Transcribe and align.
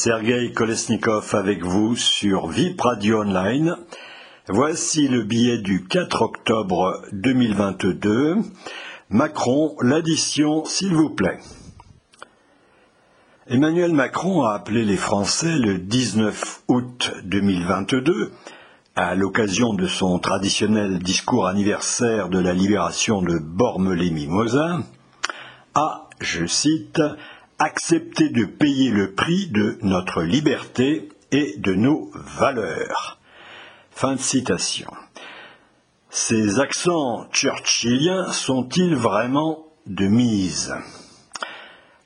Sergei 0.00 0.52
Kolesnikov 0.52 1.34
avec 1.34 1.64
vous 1.64 1.96
sur 1.96 2.46
VIP 2.46 2.80
Radio 2.80 3.22
Online. 3.22 3.74
Voici 4.46 5.08
le 5.08 5.24
billet 5.24 5.58
du 5.58 5.88
4 5.88 6.22
octobre 6.22 7.02
2022. 7.10 8.36
Macron, 9.10 9.74
l'addition 9.82 10.64
s'il 10.64 10.94
vous 10.94 11.10
plaît. 11.10 11.40
Emmanuel 13.48 13.92
Macron 13.92 14.44
a 14.44 14.54
appelé 14.54 14.84
les 14.84 14.96
Français 14.96 15.58
le 15.58 15.78
19 15.78 16.62
août 16.68 17.10
2022, 17.24 18.30
à 18.94 19.16
l'occasion 19.16 19.74
de 19.74 19.88
son 19.88 20.20
traditionnel 20.20 21.00
discours 21.00 21.48
anniversaire 21.48 22.28
de 22.28 22.38
la 22.38 22.52
libération 22.52 23.20
de 23.20 23.36
Bormes-les-Mimosas, 23.40 24.78
à, 25.74 26.08
je 26.20 26.46
cite, 26.46 27.02
accepter 27.58 28.28
de 28.28 28.44
payer 28.44 28.90
le 28.90 29.14
prix 29.14 29.48
de 29.48 29.78
notre 29.82 30.22
liberté 30.22 31.08
et 31.32 31.56
de 31.58 31.74
nos 31.74 32.10
valeurs. 32.14 33.18
Fin 33.90 34.14
de 34.14 34.20
citation. 34.20 34.92
Ces 36.10 36.60
accents 36.60 37.28
churchilliens 37.32 38.32
sont-ils 38.32 38.94
vraiment 38.94 39.66
de 39.86 40.06
mise? 40.06 40.74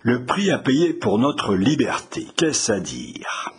Le 0.01 0.25
prix 0.25 0.51
à 0.51 0.59
payer 0.59 0.95
pour 0.95 1.19
notre 1.19 1.55
liberté, 1.55 2.27
qu'est-ce 2.37 2.73
à 2.73 2.81
dire? 2.81 3.53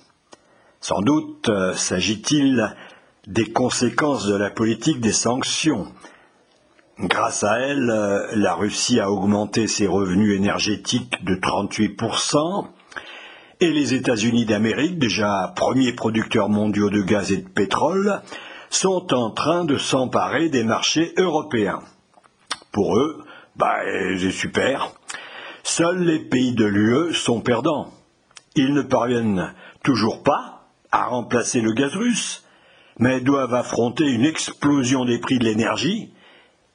Sans 0.81 1.01
doute 1.01 1.47
euh, 1.47 1.73
s'agit-il 1.75 2.75
des 3.27 3.53
conséquences 3.53 4.25
de 4.25 4.35
la 4.35 4.49
politique 4.49 4.99
des 4.99 5.13
sanctions, 5.13 5.93
Grâce 6.99 7.43
à 7.43 7.57
elle, 7.59 7.89
euh, 7.89 8.27
la 8.35 8.53
Russie 8.53 8.99
a 8.99 9.09
augmenté 9.09 9.65
ses 9.65 9.87
revenus 9.87 10.37
énergétiques 10.37 11.23
de 11.25 11.33
38%, 11.33 12.67
et 13.61 13.71
les 13.71 13.95
États-Unis 13.95 14.45
d'Amérique, 14.45 14.99
déjà 14.99 15.53
premiers 15.55 15.93
producteurs 15.93 16.49
mondiaux 16.49 16.91
de 16.91 17.01
gaz 17.01 17.31
et 17.31 17.37
de 17.37 17.49
pétrole, 17.49 18.21
sont 18.69 19.11
en 19.11 19.31
train 19.31 19.65
de 19.65 19.77
s'emparer 19.77 20.49
des 20.49 20.63
marchés 20.63 21.13
européens. 21.17 21.79
Pour 22.71 22.95
eux, 22.97 23.23
bah, 23.55 23.77
c'est 24.19 24.31
super. 24.31 24.91
Seuls 25.63 26.03
les 26.03 26.19
pays 26.19 26.53
de 26.53 26.65
l'UE 26.65 27.13
sont 27.13 27.41
perdants. 27.41 27.89
Ils 28.55 28.73
ne 28.73 28.83
parviennent 28.83 29.51
toujours 29.83 30.21
pas 30.21 30.67
à 30.91 31.05
remplacer 31.05 31.61
le 31.61 31.73
gaz 31.73 31.95
russe, 31.95 32.43
mais 32.99 33.19
doivent 33.19 33.55
affronter 33.55 34.05
une 34.05 34.25
explosion 34.25 35.05
des 35.05 35.17
prix 35.17 35.39
de 35.39 35.45
l'énergie 35.45 36.13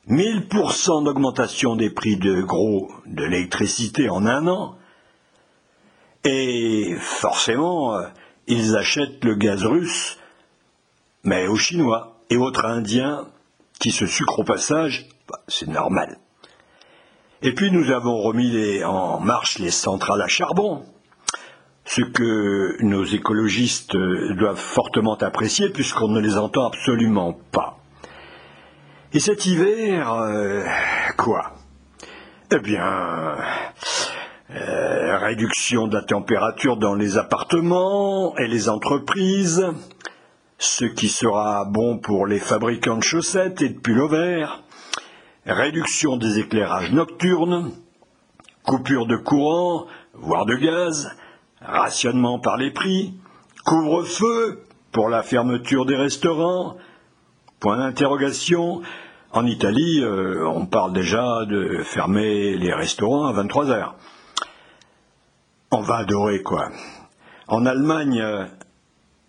1000% 0.09 1.05
d'augmentation 1.05 1.77
des 1.77 1.91
prix 1.91 2.17
de 2.17 2.41
gros 2.41 2.91
de 3.07 3.25
l'électricité 3.25 4.09
en 4.09 4.25
un 4.27 4.47
an, 4.47 4.77
et 6.25 6.97
forcément, 6.99 7.95
euh, 7.95 8.07
ils 8.47 8.77
achètent 8.77 9.25
le 9.25 9.35
gaz 9.35 9.65
russe, 9.65 10.19
mais 11.25 11.47
aux 11.47 11.57
Chinois 11.57 12.17
et 12.31 12.37
autres 12.37 12.65
Indiens 12.65 13.27
qui 13.79 13.91
se 13.91 14.07
sucrent 14.07 14.41
au 14.41 14.45
passage, 14.45 15.09
bah, 15.29 15.41
c'est 15.47 15.69
normal. 15.69 16.19
Et 17.43 17.53
puis 17.53 17.71
nous 17.71 17.91
avons 17.91 18.17
remis 18.19 18.83
en 18.85 19.21
marche 19.21 19.59
les 19.59 19.71
centrales 19.71 20.23
à 20.23 20.27
charbon, 20.27 20.85
ce 21.85 22.03
que 22.03 22.83
nos 22.83 23.05
écologistes 23.05 23.97
doivent 23.97 24.57
fortement 24.57 25.15
apprécier 25.15 25.69
puisqu'on 25.71 26.09
ne 26.09 26.21
les 26.21 26.37
entend 26.37 26.67
absolument 26.67 27.39
pas. 27.53 27.78
Et 29.15 29.21
cet 29.21 29.47
hiver, 29.47 30.13
euh, 30.13 30.63
quoi? 31.17 31.53
Eh 32.53 32.59
bien, 32.59 33.39
euh, 34.51 35.19
réduction 35.19 35.87
de 35.87 35.95
la 35.95 36.03
température 36.03 36.77
dans 36.77 36.95
les 36.95 37.17
appartements 37.17 38.37
et 38.37 38.47
les 38.47 38.69
entreprises, 38.69 39.65
ce 40.59 40.85
qui 40.85 41.09
sera 41.09 41.65
bon 41.65 41.97
pour 41.97 42.27
les 42.27 42.39
fabricants 42.39 42.99
de 42.99 43.03
chaussettes 43.03 43.63
et 43.63 43.71
de 43.71 43.79
pulls 43.79 44.11
verts, 44.11 44.63
réduction 45.47 46.19
des 46.19 46.41
éclairages 46.41 46.93
nocturnes, 46.93 47.73
coupure 48.63 49.07
de 49.07 49.17
courant, 49.17 49.87
voire 50.13 50.45
de 50.45 50.55
gaz, 50.55 51.17
rationnement 51.63 52.41
par 52.41 52.59
les 52.59 52.73
prix, 52.73 53.15
couvre-feu 53.65 54.67
pour 54.93 55.09
la 55.09 55.23
fermeture 55.23 55.87
des 55.87 55.97
restaurants, 55.97 56.77
Point 57.61 57.79
d'interrogation. 57.79 58.83
En 59.33 59.45
Italie, 59.45 60.01
euh, 60.01 60.47
on 60.47 60.65
parle 60.67 60.93
déjà 60.93 61.45
de 61.45 61.83
fermer 61.83 62.57
les 62.57 62.73
restaurants 62.73 63.27
à 63.27 63.33
23 63.33 63.71
heures. 63.71 63.97
On 65.73 65.81
va 65.81 65.97
adorer, 65.97 66.43
quoi. 66.43 66.71
En 67.49 67.67
Allemagne, 67.67 68.21
euh, 68.21 68.47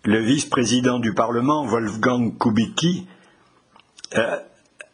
le 0.04 0.20
vice-président 0.20 1.00
du 1.00 1.12
Parlement, 1.12 1.66
Wolfgang 1.66 2.38
Kubicki, 2.38 3.08
euh, 4.16 4.36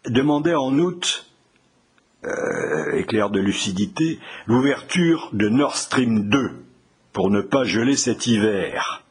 demandait 0.07 0.55
en 0.55 0.79
août, 0.79 1.31
éclair 2.95 3.31
de 3.31 3.39
lucidité, 3.39 4.19
l'ouverture 4.47 5.29
de 5.33 5.49
Nord 5.49 5.77
Stream 5.77 6.29
2 6.29 6.65
pour 7.13 7.31
ne 7.31 7.41
pas 7.41 7.63
geler 7.63 7.95
cet 7.95 8.27
hiver 8.27 9.06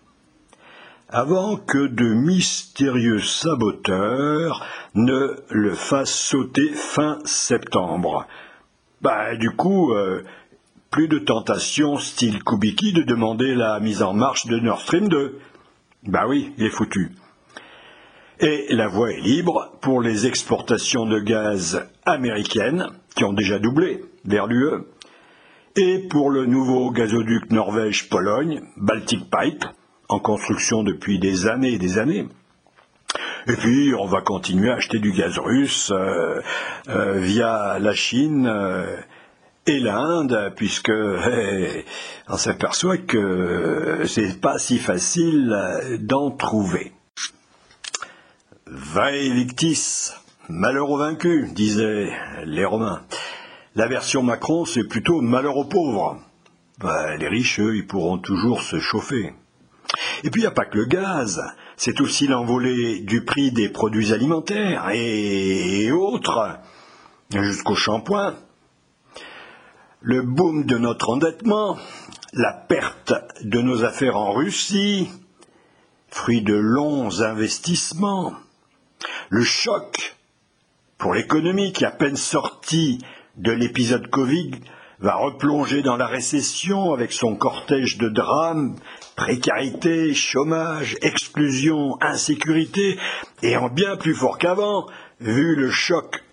avant 1.16 1.56
que 1.56 1.88
de 1.88 2.14
mystérieux 2.14 3.22
saboteurs 3.22 4.66
ne 4.96 5.38
le 5.50 5.74
fassent 5.74 6.14
sauter 6.14 6.68
fin 6.74 7.20
septembre. 7.24 8.28
Bah, 9.02 9.38
du 9.38 9.52
coup, 9.52 9.94
euh, 9.94 10.26
plus 10.92 11.08
de 11.08 11.18
tentation 11.18 11.98
style 12.00 12.44
Kubiki 12.44 12.92
de 12.92 13.04
demander 13.04 13.56
la 13.56 13.80
mise 13.80 14.04
en 14.04 14.14
marche 14.14 14.46
de 14.48 14.60
Nord 14.60 14.82
Stream 14.82 15.08
2. 15.08 15.40
Bah 16.04 16.26
oui, 16.28 16.52
il 16.58 16.66
est 16.66 16.70
foutu. 16.70 17.14
Et 18.42 18.66
la 18.72 18.90
voie 18.90 19.14
est 19.14 19.22
libre 19.22 19.72
pour 19.80 20.02
les 20.02 20.28
exportations 20.28 21.06
de 21.06 21.20
gaz 21.20 21.88
américaines, 22.06 22.88
qui 23.16 23.24
ont 23.24 23.32
déjà 23.32 23.58
doublé 23.58 24.04
vers 24.26 24.48
l'UE, 24.48 24.84
et 25.78 26.10
pour 26.10 26.30
le 26.30 26.46
nouveau 26.46 26.92
gazoduc 26.92 27.52
Norvège-Pologne, 27.52 28.64
Baltic 28.76 29.30
Pipe, 29.32 29.64
en 30.10 30.20
construction 30.20 30.84
depuis 30.84 31.20
des 31.20 31.48
années 31.48 31.74
et 31.74 31.78
des 31.78 31.98
années. 31.98 32.28
Et 33.48 33.56
puis, 33.56 33.94
on 33.94 34.06
va 34.06 34.22
continuer 34.22 34.72
à 34.72 34.76
acheter 34.76 35.00
du 35.00 35.12
gaz 35.12 35.38
russe 35.38 35.92
euh, 35.92 36.42
euh, 36.90 37.20
via 37.20 37.78
la 37.80 37.94
Chine 37.94 38.48
euh, 38.48 38.98
et 39.68 39.80
l'Inde, 39.80 40.52
puisque 40.56 40.92
on 42.28 42.38
s'aperçoit 42.38 42.98
que 42.98 44.02
c'est 44.08 44.42
pas 44.42 44.58
si 44.58 44.80
facile 44.80 46.00
d'en 46.02 46.32
trouver. 46.32 46.92
Vae 48.66 49.30
victis, 49.32 50.12
malheur 50.50 50.90
aux 50.90 50.98
vaincus, 50.98 51.54
disaient 51.54 52.12
les 52.46 52.66
Romains. 52.66 53.04
La 53.76 53.88
version 53.88 54.24
Macron, 54.24 54.66
c'est 54.66 54.88
plutôt 54.88 55.22
malheur 55.22 55.58
aux 55.58 55.66
pauvres. 55.66 56.18
Ben, 56.80 57.16
les 57.18 57.28
riches, 57.28 57.60
eux, 57.60 57.76
ils 57.76 57.86
pourront 57.86 58.18
toujours 58.18 58.64
se 58.64 58.80
chauffer. 58.80 59.34
Et 60.24 60.30
puis 60.30 60.42
il 60.42 60.44
n'y 60.44 60.48
a 60.48 60.52
pas 60.52 60.66
que 60.66 60.78
le 60.78 60.86
gaz, 60.86 61.42
c'est 61.78 62.02
aussi 62.02 62.28
l'envolée 62.28 63.00
du 63.02 63.24
prix 63.24 63.52
des 63.52 63.70
produits 63.70 64.14
alimentaires 64.14 64.90
et 64.92 65.92
autres, 65.92 66.58
jusqu'au 67.32 67.76
shampoing. 67.76 68.36
Le 70.02 70.22
boom 70.22 70.66
de 70.66 70.78
notre 70.78 71.10
endettement, 71.10 71.78
la 72.34 72.54
perte 72.54 73.14
de 73.44 73.62
nos 73.62 73.84
affaires 73.84 74.18
en 74.18 74.34
Russie, 74.34 75.10
fruit 76.10 76.42
de 76.42 76.54
longs 76.54 77.22
investissements, 77.22 78.34
le 79.30 79.44
choc 79.44 80.16
pour 80.98 81.14
l'économie 81.14 81.74
qui, 81.74 81.86
à 81.86 81.92
peine 81.92 82.16
sortie 82.16 83.00
de 83.38 83.52
l'épisode 83.52 84.08
Covid, 84.08 84.52
va 85.00 85.16
replonger 85.16 85.82
dans 85.82 85.98
la 85.98 86.08
récession 86.08 86.94
avec 86.94 87.12
son 87.12 87.36
cortège 87.36 87.98
de 87.98 88.10
drames 88.10 88.76
précarité, 89.16 90.14
chômage, 90.14 90.98
exclusion, 91.02 91.98
insécurité, 92.02 93.00
et 93.42 93.56
en 93.58 93.70
bien 93.70 93.96
plus 93.96 94.14
fort 94.14 94.38
qu'avant, 94.38 94.88
vu 95.20 95.56
le 95.56 95.72
choc 95.72 96.24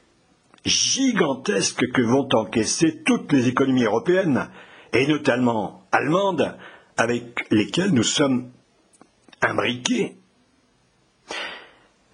gigantesque 0.65 1.91
que 1.93 2.03
vont 2.03 2.29
encaisser 2.33 3.03
toutes 3.05 3.33
les 3.33 3.49
économies 3.49 3.85
européennes, 3.85 4.49
et 4.93 5.07
notamment 5.07 5.87
allemandes, 5.93 6.57
avec 6.97 7.47
lesquelles 7.51 7.93
nous 7.93 8.03
sommes 8.03 8.51
imbriqués. 9.41 10.17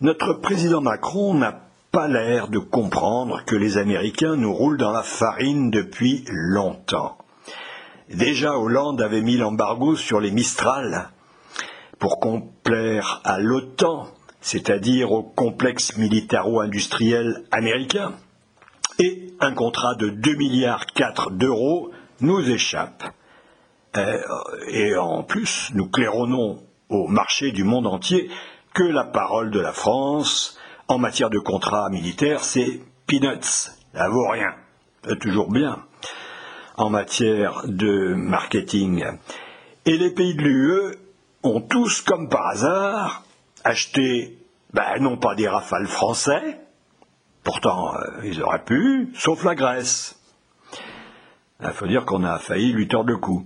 Notre 0.00 0.34
président 0.34 0.80
Macron 0.80 1.34
n'a 1.34 1.67
pas 1.90 2.08
l'air 2.08 2.48
de 2.48 2.58
comprendre 2.58 3.44
que 3.44 3.56
les 3.56 3.78
Américains 3.78 4.36
nous 4.36 4.52
roulent 4.52 4.78
dans 4.78 4.92
la 4.92 5.02
farine 5.02 5.70
depuis 5.70 6.24
longtemps. 6.28 7.18
Déjà, 8.10 8.56
Hollande 8.56 9.02
avait 9.02 9.20
mis 9.20 9.36
l'embargo 9.36 9.96
sur 9.96 10.20
les 10.20 10.30
Mistral 10.30 11.10
pour 11.98 12.20
complaire 12.20 13.20
à 13.24 13.38
l'OTAN, 13.38 14.08
c'est-à-dire 14.40 15.12
au 15.12 15.22
complexe 15.22 15.96
militaro-industriel 15.96 17.44
américain. 17.50 18.12
Et 18.98 19.34
un 19.40 19.52
contrat 19.52 19.94
de 19.94 20.08
2 20.08 20.34
milliards 20.36 20.86
4 20.86 21.30
d'euros 21.32 21.90
nous 22.20 22.40
échappe. 22.50 23.04
Euh, 23.96 24.18
et 24.68 24.96
en 24.96 25.22
plus, 25.22 25.70
nous 25.74 25.88
claironnons 25.88 26.62
au 26.88 27.06
marché 27.06 27.52
du 27.52 27.64
monde 27.64 27.86
entier 27.86 28.30
que 28.74 28.82
la 28.82 29.04
parole 29.04 29.50
de 29.50 29.60
la 29.60 29.72
France 29.72 30.57
en 30.88 30.98
matière 30.98 31.30
de 31.30 31.38
contrat 31.38 31.88
militaire, 31.90 32.42
c'est 32.42 32.80
peanuts, 33.06 33.70
ça 33.94 34.08
vaut 34.08 34.28
rien, 34.28 34.54
toujours 35.20 35.50
bien 35.50 35.84
en 36.78 36.90
matière 36.90 37.62
de 37.66 38.14
marketing. 38.14 39.04
Et 39.84 39.98
les 39.98 40.10
pays 40.10 40.34
de 40.34 40.42
l'UE 40.42 40.94
ont 41.42 41.60
tous, 41.60 42.02
comme 42.02 42.28
par 42.28 42.46
hasard, 42.46 43.24
acheté, 43.64 44.38
ben, 44.72 44.84
non 45.00 45.16
pas 45.16 45.34
des 45.34 45.48
rafales 45.48 45.88
français, 45.88 46.60
pourtant 47.42 47.94
euh, 47.94 48.20
ils 48.24 48.42
auraient 48.42 48.64
pu, 48.64 49.10
sauf 49.14 49.44
la 49.44 49.56
Grèce. 49.56 50.20
Il 51.60 51.70
faut 51.70 51.88
dire 51.88 52.04
qu'on 52.04 52.22
a 52.22 52.38
failli 52.38 52.72
lui 52.72 52.86
tordre 52.86 53.10
le 53.10 53.16
cou. 53.16 53.44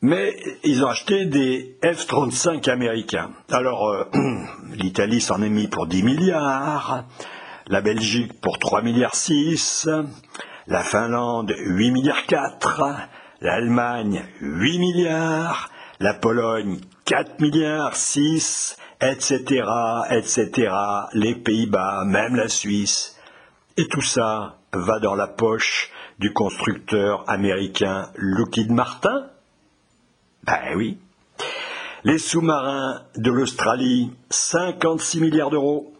Mais 0.00 0.36
ils 0.62 0.84
ont 0.84 0.88
acheté 0.88 1.26
des 1.26 1.76
F-35 1.82 2.70
américains. 2.70 3.32
Alors, 3.50 3.88
euh, 3.88 4.04
l'Italie 4.76 5.20
s'en 5.20 5.42
est 5.42 5.48
mis 5.48 5.66
pour 5.66 5.88
10 5.88 6.04
milliards, 6.04 7.04
la 7.66 7.80
Belgique 7.80 8.40
pour 8.40 8.60
3 8.60 8.82
milliards 8.82 9.16
6, 9.16 9.88
la 10.68 10.82
Finlande 10.84 11.52
8 11.58 11.90
milliards 11.90 12.26
4, 12.26 13.08
l'Allemagne 13.40 14.24
8 14.40 14.78
milliards, 14.78 15.68
la 15.98 16.14
Pologne 16.14 16.78
4 17.04 17.40
milliards 17.40 17.96
6, 17.96 18.76
etc., 19.00 19.64
etc., 20.10 20.72
les 21.14 21.34
Pays-Bas, 21.34 22.04
même 22.06 22.36
la 22.36 22.48
Suisse. 22.48 23.18
Et 23.76 23.88
tout 23.88 24.02
ça 24.02 24.58
va 24.72 25.00
dans 25.00 25.16
la 25.16 25.26
poche 25.26 25.90
du 26.20 26.32
constructeur 26.32 27.24
américain 27.28 28.10
Lockheed 28.14 28.70
Martin 28.70 29.26
Ben 30.48 30.76
oui. 30.76 30.96
Les 32.04 32.16
sous-marins 32.16 33.02
de 33.16 33.30
l'Australie, 33.30 34.10
56 34.30 35.20
milliards 35.20 35.50
d'euros, 35.50 35.92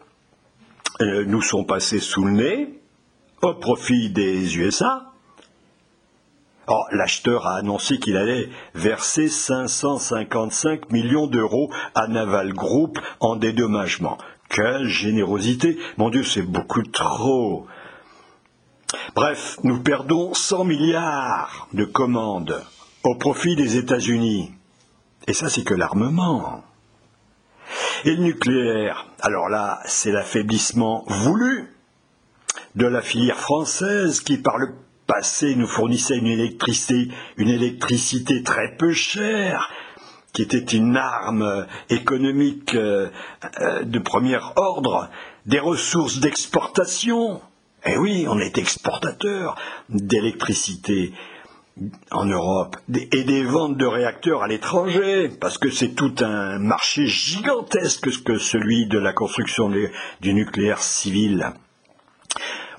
euh, 1.01 1.23
nous 1.25 1.43
sont 1.43 1.63
passés 1.63 1.99
sous 1.99 2.23
le 2.23 2.31
nez 2.31 2.81
au 3.43 3.53
profit 3.53 4.09
des 4.09 4.57
USA. 4.57 5.13
Or, 6.65 6.87
l'acheteur 6.91 7.45
a 7.45 7.57
annoncé 7.57 7.99
qu'il 7.99 8.17
allait 8.17 8.49
verser 8.73 9.27
555 9.27 10.91
millions 10.91 11.27
d'euros 11.27 11.69
à 11.93 12.07
Naval 12.07 12.51
Group 12.53 12.97
en 13.19 13.35
dédommagement. 13.35 14.17
Quelle 14.49 14.87
générosité 14.87 15.77
Mon 15.97 16.09
Dieu, 16.09 16.23
c'est 16.23 16.41
beaucoup 16.41 16.81
trop. 16.81 17.67
Bref, 19.13 19.59
nous 19.63 19.79
perdons 19.79 20.33
100 20.33 20.63
milliards 20.63 21.67
de 21.73 21.85
commandes 21.85 22.63
au 23.09 23.15
profit 23.15 23.55
des 23.55 23.77
États-Unis. 23.77 24.51
Et 25.27 25.33
ça, 25.33 25.49
c'est 25.49 25.63
que 25.63 25.73
l'armement. 25.73 26.63
Et 28.05 28.15
le 28.15 28.23
nucléaire, 28.23 29.07
alors 29.19 29.49
là, 29.49 29.79
c'est 29.85 30.11
l'affaiblissement 30.11 31.05
voulu 31.07 31.73
de 32.75 32.85
la 32.85 33.01
filière 33.01 33.39
française 33.39 34.21
qui, 34.21 34.37
par 34.37 34.57
le 34.57 34.75
passé, 35.07 35.55
nous 35.55 35.67
fournissait 35.67 36.17
une 36.17 36.27
électricité, 37.49 38.43
très 38.43 38.75
peu 38.77 38.93
chère, 38.93 39.71
qui 40.31 40.43
était 40.43 40.59
une 40.59 40.95
arme 40.95 41.65
économique 41.89 42.75
euh, 42.75 43.09
euh, 43.59 43.83
de 43.83 43.99
premier 43.99 44.37
ordre, 44.55 45.09
des 45.47 45.59
ressources 45.59 46.19
d'exportation. 46.19 47.41
Eh 47.85 47.97
oui, 47.97 48.27
on 48.29 48.37
est 48.39 48.59
exportateur 48.59 49.55
d'électricité 49.89 51.13
en 52.11 52.25
Europe 52.25 52.77
et 52.93 53.23
des 53.23 53.43
ventes 53.43 53.77
de 53.77 53.85
réacteurs 53.85 54.43
à 54.43 54.47
l'étranger, 54.47 55.29
parce 55.39 55.57
que 55.57 55.69
c'est 55.69 55.95
tout 55.95 56.15
un 56.19 56.59
marché 56.59 57.07
gigantesque 57.07 58.23
que 58.23 58.37
celui 58.37 58.87
de 58.87 58.99
la 58.99 59.13
construction 59.13 59.71
du 60.21 60.33
nucléaire 60.33 60.81
civil. 60.81 61.53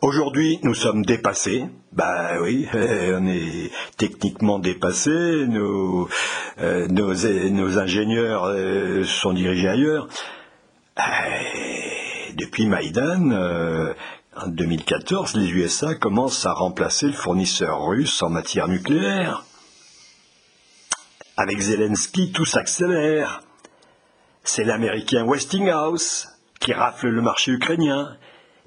Aujourd'hui, 0.03 0.59
nous 0.63 0.75
sommes 0.75 1.05
dépassés. 1.05 1.67
Ben 1.93 2.39
oui, 2.41 2.67
on 2.73 3.27
est 3.27 3.71
techniquement 3.99 4.59
dépassés. 4.59 5.47
Nos, 5.47 6.09
euh, 6.61 6.87
nos, 6.89 7.79
ingénieurs 7.79 8.45
euh, 8.45 9.05
sont 9.05 9.35
dirigés 9.35 9.69
ailleurs. 9.69 10.09
depuis 12.35 12.67
Maïdan, 12.67 13.31
euh, 13.33 13.93
en 14.43 14.49
2014, 14.49 15.35
les 15.37 15.51
USA 15.51 15.95
commencent 15.95 16.47
à 16.47 16.53
remplacer 16.53 17.07
le 17.07 17.13
fournisseur 17.13 17.85
russe 17.85 18.23
en 18.23 18.31
matière 18.31 18.69
nucléaire. 18.69 19.45
Avec 21.37 21.61
Zelensky, 21.61 22.33
tout 22.33 22.45
s'accélère. 22.45 23.43
C'est 24.43 24.65
l'américain 24.65 25.25
Westinghouse 25.25 26.29
qui 26.59 26.73
rafle 26.73 27.09
le 27.09 27.23
marché 27.23 27.53
ukrainien 27.53 28.17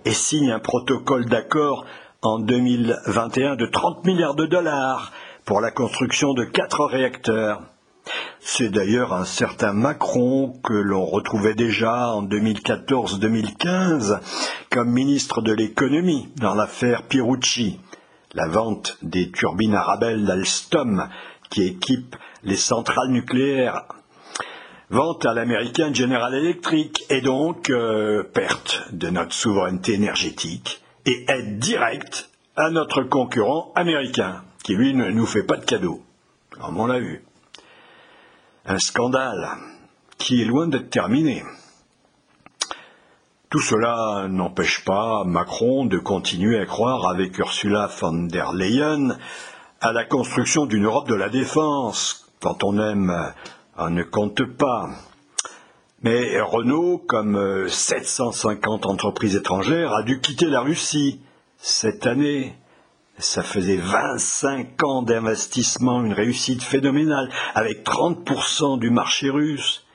et 0.05 0.13
signe 0.13 0.51
un 0.51 0.59
protocole 0.59 1.25
d'accord 1.25 1.85
en 2.21 2.39
2021 2.39 3.55
de 3.55 3.65
30 3.65 4.05
milliards 4.05 4.35
de 4.35 4.45
dollars 4.45 5.11
pour 5.45 5.59
la 5.59 5.71
construction 5.71 6.33
de 6.33 6.45
quatre 6.45 6.85
réacteurs. 6.85 7.61
C'est 8.39 8.69
d'ailleurs 8.69 9.13
un 9.13 9.25
certain 9.25 9.73
Macron 9.73 10.59
que 10.63 10.73
l'on 10.73 11.05
retrouvait 11.05 11.55
déjà 11.55 12.09
en 12.09 12.23
2014-2015 12.23 14.19
comme 14.69 14.91
ministre 14.91 15.41
de 15.41 15.53
l'économie 15.53 16.29
dans 16.35 16.53
l'affaire 16.53 17.03
Pirucci, 17.03 17.79
la 18.33 18.47
vente 18.47 18.97
des 19.01 19.31
turbines 19.31 19.75
Arabelle 19.75 20.25
d'Alstom 20.25 21.07
qui 21.49 21.63
équipent 21.63 22.15
les 22.43 22.57
centrales 22.57 23.11
nucléaires 23.11 23.85
vente 24.89 25.25
à 25.25 25.33
l'américain 25.33 25.91
General 25.93 26.33
Electric 26.35 27.05
et 27.09 27.21
donc 27.21 27.69
euh, 27.69 28.23
perte 28.23 28.83
de 28.91 29.09
notre 29.09 29.33
souveraineté 29.33 29.93
énergétique 29.93 30.83
et 31.05 31.25
aide 31.27 31.57
directe 31.57 32.29
à 32.55 32.69
notre 32.69 33.01
concurrent 33.01 33.71
américain 33.75 34.43
qui 34.63 34.75
lui 34.75 34.93
ne 34.93 35.09
nous 35.09 35.25
fait 35.25 35.43
pas 35.43 35.57
de 35.57 35.65
cadeaux. 35.65 36.01
Comme 36.51 36.79
on 36.79 36.85
l'a 36.85 36.99
vu. 36.99 37.23
Un 38.65 38.79
scandale 38.79 39.49
qui 40.17 40.41
est 40.41 40.45
loin 40.45 40.67
d'être 40.67 40.89
terminé. 40.89 41.43
Tout 43.49 43.59
cela 43.59 44.27
n'empêche 44.29 44.85
pas 44.85 45.25
Macron 45.25 45.85
de 45.85 45.99
continuer 45.99 46.57
à 46.57 46.65
croire 46.65 47.07
avec 47.09 47.37
Ursula 47.37 47.87
von 47.87 48.23
der 48.23 48.53
Leyen 48.53 49.17
à 49.81 49.91
la 49.91 50.05
construction 50.05 50.65
d'une 50.65 50.85
Europe 50.85 51.09
de 51.09 51.15
la 51.15 51.29
défense, 51.29 52.31
quand 52.39 52.63
on 52.63 52.79
aime 52.79 53.33
on 53.77 53.89
ne 53.89 54.03
compte 54.03 54.43
pas. 54.45 54.89
Mais 56.01 56.39
Renault, 56.39 56.99
comme 56.99 57.67
750 57.67 58.85
euh, 58.85 58.89
entreprises 58.89 59.35
étrangères, 59.35 59.93
a 59.93 60.03
dû 60.03 60.19
quitter 60.19 60.47
la 60.47 60.61
Russie 60.61 61.19
cette 61.57 62.05
année. 62.05 62.55
Ça 63.17 63.43
faisait 63.43 63.77
25 63.77 64.83
ans 64.83 65.01
d'investissement, 65.01 66.03
une 66.03 66.13
réussite 66.13 66.63
phénoménale, 66.63 67.29
avec 67.53 67.83
30% 67.85 68.79
du 68.79 68.89
marché 68.89 69.29
russe. 69.29 69.85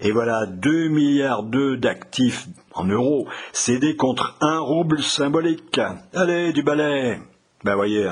Et 0.00 0.12
voilà 0.12 0.46
2 0.46 0.88
milliards 0.88 1.42
d'actifs 1.42 2.46
en 2.72 2.84
euros, 2.84 3.26
cédés 3.52 3.96
contre 3.96 4.36
un 4.40 4.60
rouble 4.60 5.02
symbolique. 5.02 5.80
Allez, 6.14 6.52
du 6.52 6.62
balai 6.62 7.18
Ben 7.64 7.74
voyez, 7.74 8.08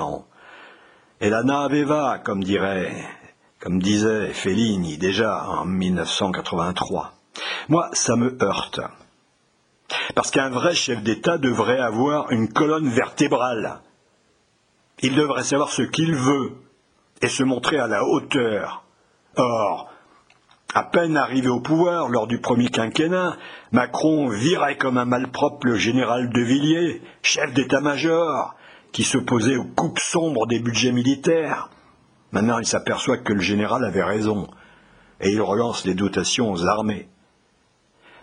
et 1.20 1.30
la 1.30 1.44
nave 1.44 2.22
comme 2.24 2.42
dirait 2.42 2.92
comme 3.60 3.80
disait 3.80 4.32
Fellini 4.32 4.98
déjà 4.98 5.48
en 5.48 5.64
1983. 5.64 7.14
Moi, 7.68 7.88
ça 7.94 8.16
me 8.16 8.36
heurte. 8.42 8.80
Parce 10.14 10.30
qu'un 10.30 10.50
vrai 10.50 10.74
chef 10.74 11.02
d'État 11.02 11.38
devrait 11.38 11.80
avoir 11.80 12.30
une 12.32 12.52
colonne 12.52 12.88
vertébrale. 12.88 13.80
Il 15.02 15.14
devrait 15.14 15.44
savoir 15.44 15.70
ce 15.70 15.82
qu'il 15.82 16.14
veut 16.14 16.56
et 17.22 17.28
se 17.28 17.42
montrer 17.42 17.78
à 17.78 17.86
la 17.86 18.04
hauteur. 18.04 18.84
Or, 19.36 19.90
à 20.74 20.84
peine 20.84 21.16
arrivé 21.16 21.48
au 21.48 21.60
pouvoir 21.60 22.08
lors 22.08 22.26
du 22.26 22.40
premier 22.40 22.68
quinquennat, 22.68 23.36
Macron 23.72 24.28
virait 24.28 24.76
comme 24.76 24.98
un 24.98 25.04
malpropre 25.04 25.66
le 25.66 25.76
général 25.76 26.30
de 26.30 26.40
Villiers, 26.40 27.02
chef 27.22 27.52
d'état-major, 27.52 28.54
qui 28.92 29.04
s'opposait 29.04 29.56
aux 29.56 29.64
coupes 29.64 29.98
sombres 29.98 30.46
des 30.46 30.60
budgets 30.60 30.92
militaires, 30.92 31.70
Maintenant, 32.32 32.58
il 32.58 32.66
s'aperçoit 32.66 33.18
que 33.18 33.32
le 33.32 33.40
général 33.40 33.84
avait 33.84 34.02
raison, 34.02 34.48
et 35.20 35.30
il 35.30 35.40
relance 35.40 35.84
les 35.86 35.94
dotations 35.94 36.52
aux 36.52 36.66
armées. 36.66 37.08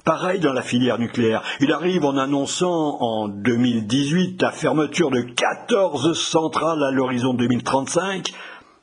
Pareil 0.04 0.42
dans 0.42 0.52
la 0.52 0.62
filière 0.62 1.00
nucléaire. 1.00 1.44
Il 1.62 1.72
arrive 1.72 2.04
en 2.04 2.18
annonçant 2.18 2.98
en 3.00 3.30
2018 3.30 4.42
la 4.42 4.52
fermeture 4.52 5.10
de 5.10 5.22
14 5.22 6.20
centrales 6.20 6.84
à 6.84 6.92
l'horizon 6.92 7.34
2035 7.34 8.34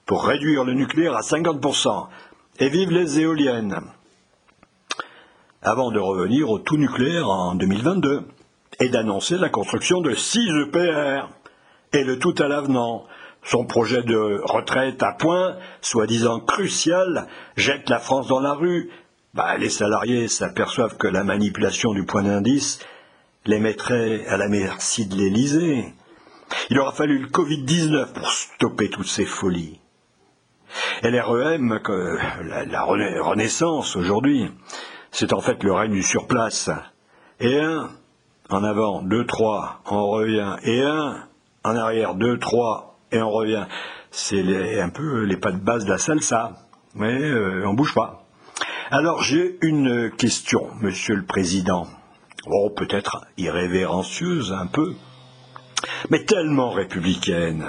pour 0.07 0.25
réduire 0.25 0.65
le 0.65 0.73
nucléaire 0.73 1.15
à 1.15 1.21
50%. 1.21 2.07
Et 2.61 2.71
vive 2.71 2.91
les 2.91 3.21
éoliennes. 3.21 3.81
Avant 5.61 5.91
de 5.91 5.99
revenir 5.99 6.49
au 6.49 6.59
tout 6.59 6.79
nucléaire 6.79 7.29
en 7.29 7.55
2022 7.55 8.23
et 8.81 8.89
d'annoncer 8.89 9.37
la 9.37 9.51
construction 9.51 10.01
de 10.01 10.15
6 10.15 10.41
EPR. 10.69 11.29
Et 11.93 12.03
le 12.03 12.19
tout 12.19 12.35
à 12.39 12.49
l'avenant 12.49 13.05
son 13.43 13.65
projet 13.65 14.03
de 14.03 14.41
retraite 14.45 15.03
à 15.03 15.13
point, 15.13 15.57
soi-disant 15.81 16.41
crucial, 16.41 17.27
jette 17.57 17.89
la 17.89 17.99
France 17.99 18.29
dans 18.29 18.41
la 18.41 18.53
rue. 18.53 18.91
Bah, 19.33 19.57
les 19.59 19.71
salariés 19.71 20.27
s'aperçoivent 20.27 20.97
que 20.97 21.07
la 21.07 21.23
manipulation 21.23 21.93
du 21.93 22.05
point 22.05 22.25
d'indice 22.25 22.81
les 23.47 23.61
mettrait 23.61 24.27
à 24.27 24.37
la 24.37 24.49
merci 24.49 25.07
de 25.07 25.15
l'Élysée. 25.15 25.95
Il 26.69 26.81
aura 26.81 26.91
fallu 26.91 27.19
le 27.19 27.29
Covid-19 27.29 28.13
pour 28.13 28.29
stopper 28.29 28.91
toutes 28.91 29.07
ces 29.07 29.25
folies. 29.25 29.81
LREM, 31.05 31.81
la, 32.43 32.65
la 32.65 32.83
renaissance 32.83 33.95
aujourd'hui, 33.95 34.51
c'est 35.13 35.33
en 35.33 35.41
fait 35.41 35.63
le 35.63 35.73
règne 35.73 35.93
du 35.93 36.03
surplace. 36.03 36.71
Et 37.39 37.59
un, 37.61 37.89
en 38.49 38.65
avant, 38.65 39.01
deux, 39.03 39.27
trois, 39.27 39.81
on 39.87 40.09
revient. 40.09 40.57
Et 40.65 40.83
un, 40.83 41.29
en 41.63 41.77
arrière, 41.77 42.17
deux, 42.17 42.39
trois, 42.39 42.99
et 43.13 43.23
on 43.23 43.31
revient. 43.31 43.67
C'est 44.11 44.81
un 44.81 44.89
peu 44.89 45.23
les 45.23 45.37
pas 45.37 45.53
de 45.53 45.59
base 45.59 45.85
de 45.85 45.91
la 45.91 45.99
salsa. 45.99 46.53
Mais 46.95 47.21
euh, 47.21 47.65
on 47.67 47.75
bouge 47.75 47.95
pas. 47.95 48.27
Alors 48.93 49.23
j'ai 49.23 49.57
une 49.63 50.11
question, 50.11 50.67
Monsieur 50.81 51.15
le 51.15 51.25
Président. 51.25 51.87
Oh, 52.49 52.71
peut-être 52.71 53.25
irrévérencieuse 53.39 54.53
un 54.53 54.67
peu, 54.67 54.95
mais 56.11 56.25
tellement 56.25 56.71
républicaine. 56.71 57.67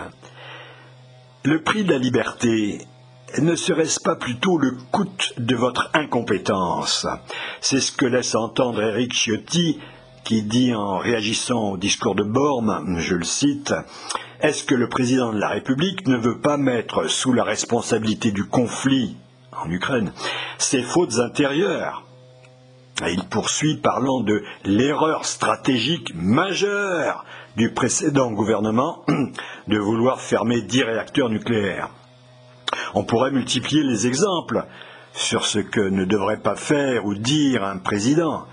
Le 1.43 1.61
prix 1.61 1.83
de 1.83 1.91
la 1.91 1.99
liberté, 1.99 2.87
ne 3.37 3.55
serait-ce 3.55 3.99
pas 3.99 4.15
plutôt 4.15 4.57
le 4.57 4.71
coût 4.91 5.05
de 5.37 5.55
votre 5.55 5.91
incompétence? 5.93 7.05
C'est 7.59 7.81
ce 7.81 7.91
que 7.91 8.07
laisse 8.07 8.33
entendre 8.33 8.81
Éric 8.81 9.13
Ciotti, 9.13 9.79
qui 10.23 10.41
dit 10.41 10.73
en 10.73 10.97
réagissant 10.97 11.73
au 11.73 11.77
discours 11.77 12.15
de 12.15 12.23
Borne, 12.23 12.97
je 12.97 13.13
le 13.13 13.25
cite, 13.25 13.75
Est-ce 14.39 14.63
que 14.63 14.73
le 14.73 14.89
président 14.89 15.31
de 15.31 15.39
la 15.39 15.49
République 15.49 16.07
ne 16.07 16.17
veut 16.17 16.39
pas 16.39 16.57
mettre 16.57 17.07
sous 17.07 17.31
la 17.31 17.43
responsabilité 17.43 18.31
du 18.31 18.45
conflit 18.45 19.17
en 19.61 19.69
Ukraine 19.69 20.11
ses 20.57 20.81
fautes 20.81 21.19
intérieures 21.19 22.03
il 23.09 23.23
poursuit 23.23 23.77
parlant 23.77 24.21
de 24.21 24.43
l'erreur 24.63 25.25
stratégique 25.25 26.13
majeure 26.13 27.25
du 27.57 27.73
précédent 27.73 28.31
gouvernement 28.31 29.03
de 29.67 29.77
vouloir 29.77 30.21
fermer 30.21 30.61
dix 30.61 30.83
réacteurs 30.83 31.29
nucléaires. 31.29 31.89
On 32.93 33.03
pourrait 33.03 33.31
multiplier 33.31 33.83
les 33.83 34.07
exemples 34.07 34.65
sur 35.13 35.45
ce 35.45 35.59
que 35.59 35.81
ne 35.81 36.05
devrait 36.05 36.39
pas 36.39 36.55
faire 36.55 37.05
ou 37.05 37.15
dire 37.15 37.63
un 37.63 37.77
président. 37.77 38.45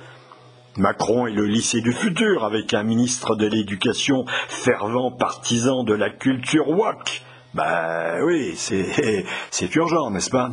Macron 0.76 1.26
est 1.26 1.32
le 1.32 1.44
lycée 1.44 1.80
du 1.80 1.92
futur 1.92 2.44
avec 2.44 2.72
un 2.72 2.82
ministre 2.82 3.36
de 3.36 3.46
l'Éducation 3.46 4.24
fervent 4.48 5.10
partisan 5.10 5.84
de 5.84 5.94
la 5.94 6.10
culture 6.10 6.68
WAC. 6.70 7.22
Ben 7.54 8.22
oui, 8.24 8.54
c'est 9.50 9.74
urgent, 9.76 10.10
n'est-ce 10.10 10.30
pas? 10.30 10.50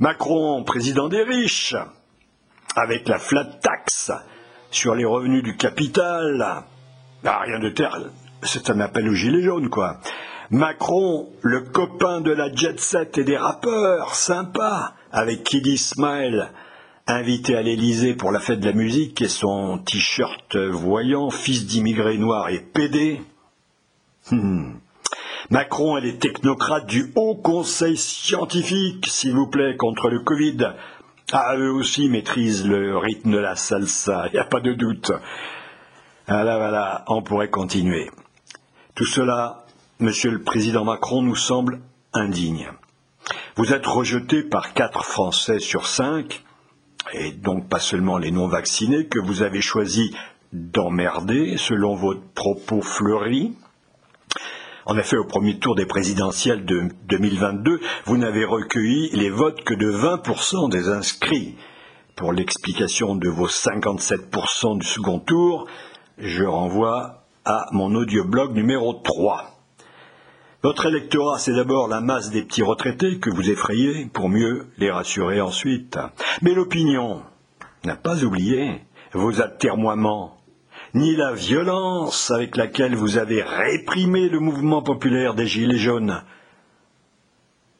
Macron, 0.00 0.64
président 0.64 1.10
des 1.10 1.22
riches, 1.22 1.76
avec 2.74 3.06
la 3.06 3.18
flat 3.18 3.44
tax 3.44 4.10
sur 4.70 4.94
les 4.94 5.04
revenus 5.04 5.42
du 5.42 5.58
capital. 5.58 6.64
Ben, 7.22 7.36
rien 7.42 7.58
de 7.58 7.68
tel, 7.68 8.10
c'est 8.42 8.70
un 8.70 8.80
appel 8.80 9.06
aux 9.10 9.12
gilets 9.12 9.42
jaunes, 9.42 9.68
quoi. 9.68 10.00
Macron, 10.48 11.28
le 11.42 11.60
copain 11.60 12.22
de 12.22 12.30
la 12.30 12.50
jet 12.50 12.80
set 12.80 13.18
et 13.18 13.24
des 13.24 13.36
rappeurs, 13.36 14.14
sympa, 14.14 14.94
avec 15.12 15.44
Kid 15.44 15.76
Smile, 15.76 16.50
invité 17.06 17.54
à 17.54 17.60
l'Élysée 17.60 18.14
pour 18.14 18.32
la 18.32 18.40
fête 18.40 18.60
de 18.60 18.70
la 18.70 18.72
musique 18.72 19.20
et 19.20 19.28
son 19.28 19.76
t-shirt 19.76 20.56
voyant, 20.56 21.28
fils 21.28 21.66
d'immigrés 21.66 22.16
noirs 22.16 22.48
et 22.48 22.60
pédé. 22.60 23.20
Hmm. 24.30 24.76
Macron 25.48 25.96
et 25.96 26.02
les 26.02 26.18
technocrates 26.18 26.86
du 26.86 27.12
Haut 27.14 27.34
Conseil 27.34 27.96
scientifique, 27.96 29.06
s'il 29.08 29.34
vous 29.34 29.46
plaît, 29.46 29.76
contre 29.76 30.10
le 30.10 30.20
Covid. 30.20 30.74
Ah, 31.32 31.56
eux 31.56 31.72
aussi 31.72 32.08
maîtrisent 32.08 32.66
le 32.66 32.98
rythme 32.98 33.32
de 33.32 33.38
la 33.38 33.56
salsa, 33.56 34.26
il 34.32 34.34
n'y 34.34 34.38
a 34.38 34.44
pas 34.44 34.60
de 34.60 34.74
doute. 34.74 35.12
Voilà, 36.28 36.58
voilà, 36.58 37.04
on 37.08 37.22
pourrait 37.22 37.50
continuer. 37.50 38.10
Tout 38.94 39.06
cela 39.06 39.64
Monsieur 40.00 40.30
le 40.30 40.40
Président 40.40 40.82
Macron 40.82 41.20
nous 41.20 41.36
semble 41.36 41.82
indigne. 42.14 42.70
Vous 43.56 43.74
êtes 43.74 43.84
rejeté 43.84 44.42
par 44.42 44.72
quatre 44.72 45.04
Français 45.04 45.58
sur 45.58 45.86
cinq, 45.86 46.42
et 47.12 47.32
donc 47.32 47.68
pas 47.68 47.80
seulement 47.80 48.16
les 48.16 48.30
non-vaccinés, 48.30 49.08
que 49.08 49.18
vous 49.18 49.42
avez 49.42 49.60
choisi 49.60 50.16
d'emmerder, 50.54 51.58
selon 51.58 51.96
votre 51.96 52.22
propos 52.34 52.80
fleuri. 52.80 53.52
En 54.86 54.96
effet, 54.96 55.16
au 55.16 55.24
premier 55.24 55.58
tour 55.58 55.74
des 55.74 55.86
présidentielles 55.86 56.64
de 56.64 56.88
2022, 57.08 57.80
vous 58.06 58.16
n'avez 58.16 58.44
recueilli 58.44 59.10
les 59.12 59.30
votes 59.30 59.62
que 59.62 59.74
de 59.74 59.90
20% 59.90 60.70
des 60.70 60.88
inscrits. 60.88 61.56
Pour 62.16 62.32
l'explication 62.32 63.14
de 63.14 63.28
vos 63.28 63.48
57% 63.48 64.78
du 64.78 64.86
second 64.86 65.18
tour, 65.18 65.66
je 66.18 66.44
renvoie 66.44 67.24
à 67.44 67.66
mon 67.72 67.94
audioblog 67.94 68.54
numéro 68.54 68.94
3. 68.94 69.50
Votre 70.62 70.86
électorat, 70.86 71.38
c'est 71.38 71.54
d'abord 71.54 71.88
la 71.88 72.00
masse 72.00 72.30
des 72.30 72.42
petits 72.42 72.62
retraités 72.62 73.18
que 73.18 73.30
vous 73.30 73.50
effrayez 73.50 74.06
pour 74.12 74.28
mieux 74.28 74.66
les 74.76 74.90
rassurer 74.90 75.40
ensuite. 75.40 75.98
Mais 76.42 76.52
l'opinion 76.52 77.22
n'a 77.84 77.96
pas 77.96 78.24
oublié 78.24 78.82
vos 79.12 79.40
atermoiements, 79.40 80.39
ni 80.94 81.14
la 81.14 81.32
violence 81.32 82.30
avec 82.30 82.56
laquelle 82.56 82.94
vous 82.94 83.18
avez 83.18 83.42
réprimé 83.42 84.28
le 84.28 84.40
mouvement 84.40 84.82
populaire 84.82 85.34
des 85.34 85.46
Gilets 85.46 85.78
jaunes, 85.78 86.22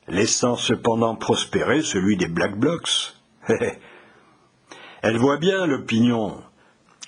laissant 0.09 0.57
cependant 0.57 1.17
prospérer 1.17 1.83
celui 1.83 2.17
des 2.17 2.29
Black 2.29 2.57
Blocs. 2.57 3.15
Elle 5.03 5.17
voit 5.17 5.39
bien, 5.39 5.67
l'opinion, 5.67 6.43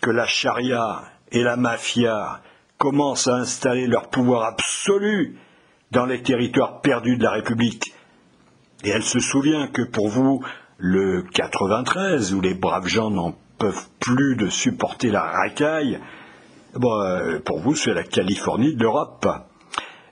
que 0.00 0.11
la 0.11 0.26
charia 0.26 1.02
et 1.30 1.42
la 1.42 1.56
mafia 1.56 2.42
commencent 2.78 3.28
à 3.28 3.37
installer 3.37 3.87
leur 3.87 4.09
pouvoir 4.09 4.44
absolu 4.44 5.38
dans 5.92 6.06
les 6.06 6.23
territoires 6.23 6.80
perdus 6.80 7.16
de 7.16 7.23
la 7.23 7.32
République. 7.32 7.94
Et 8.85 8.88
elle 8.88 9.04
se 9.04 9.21
souvient 9.21 9.68
que 9.68 9.82
pour 9.82 10.09
vous, 10.09 10.44
le 10.78 11.23
93, 11.23 12.35
où 12.35 12.40
les 12.40 12.54
braves 12.54 12.88
gens 12.88 13.11
n'en 13.11 13.37
plus 14.00 14.37
de 14.37 14.49
supporter 14.49 15.11
la 15.11 15.23
racaille, 15.23 16.00
euh, 16.75 17.38
pour 17.40 17.61
vous, 17.61 17.75
c'est 17.75 17.95
la 17.95 18.02
Californie 18.02 18.75
de 18.75 18.83
l'Europe. 18.83 19.26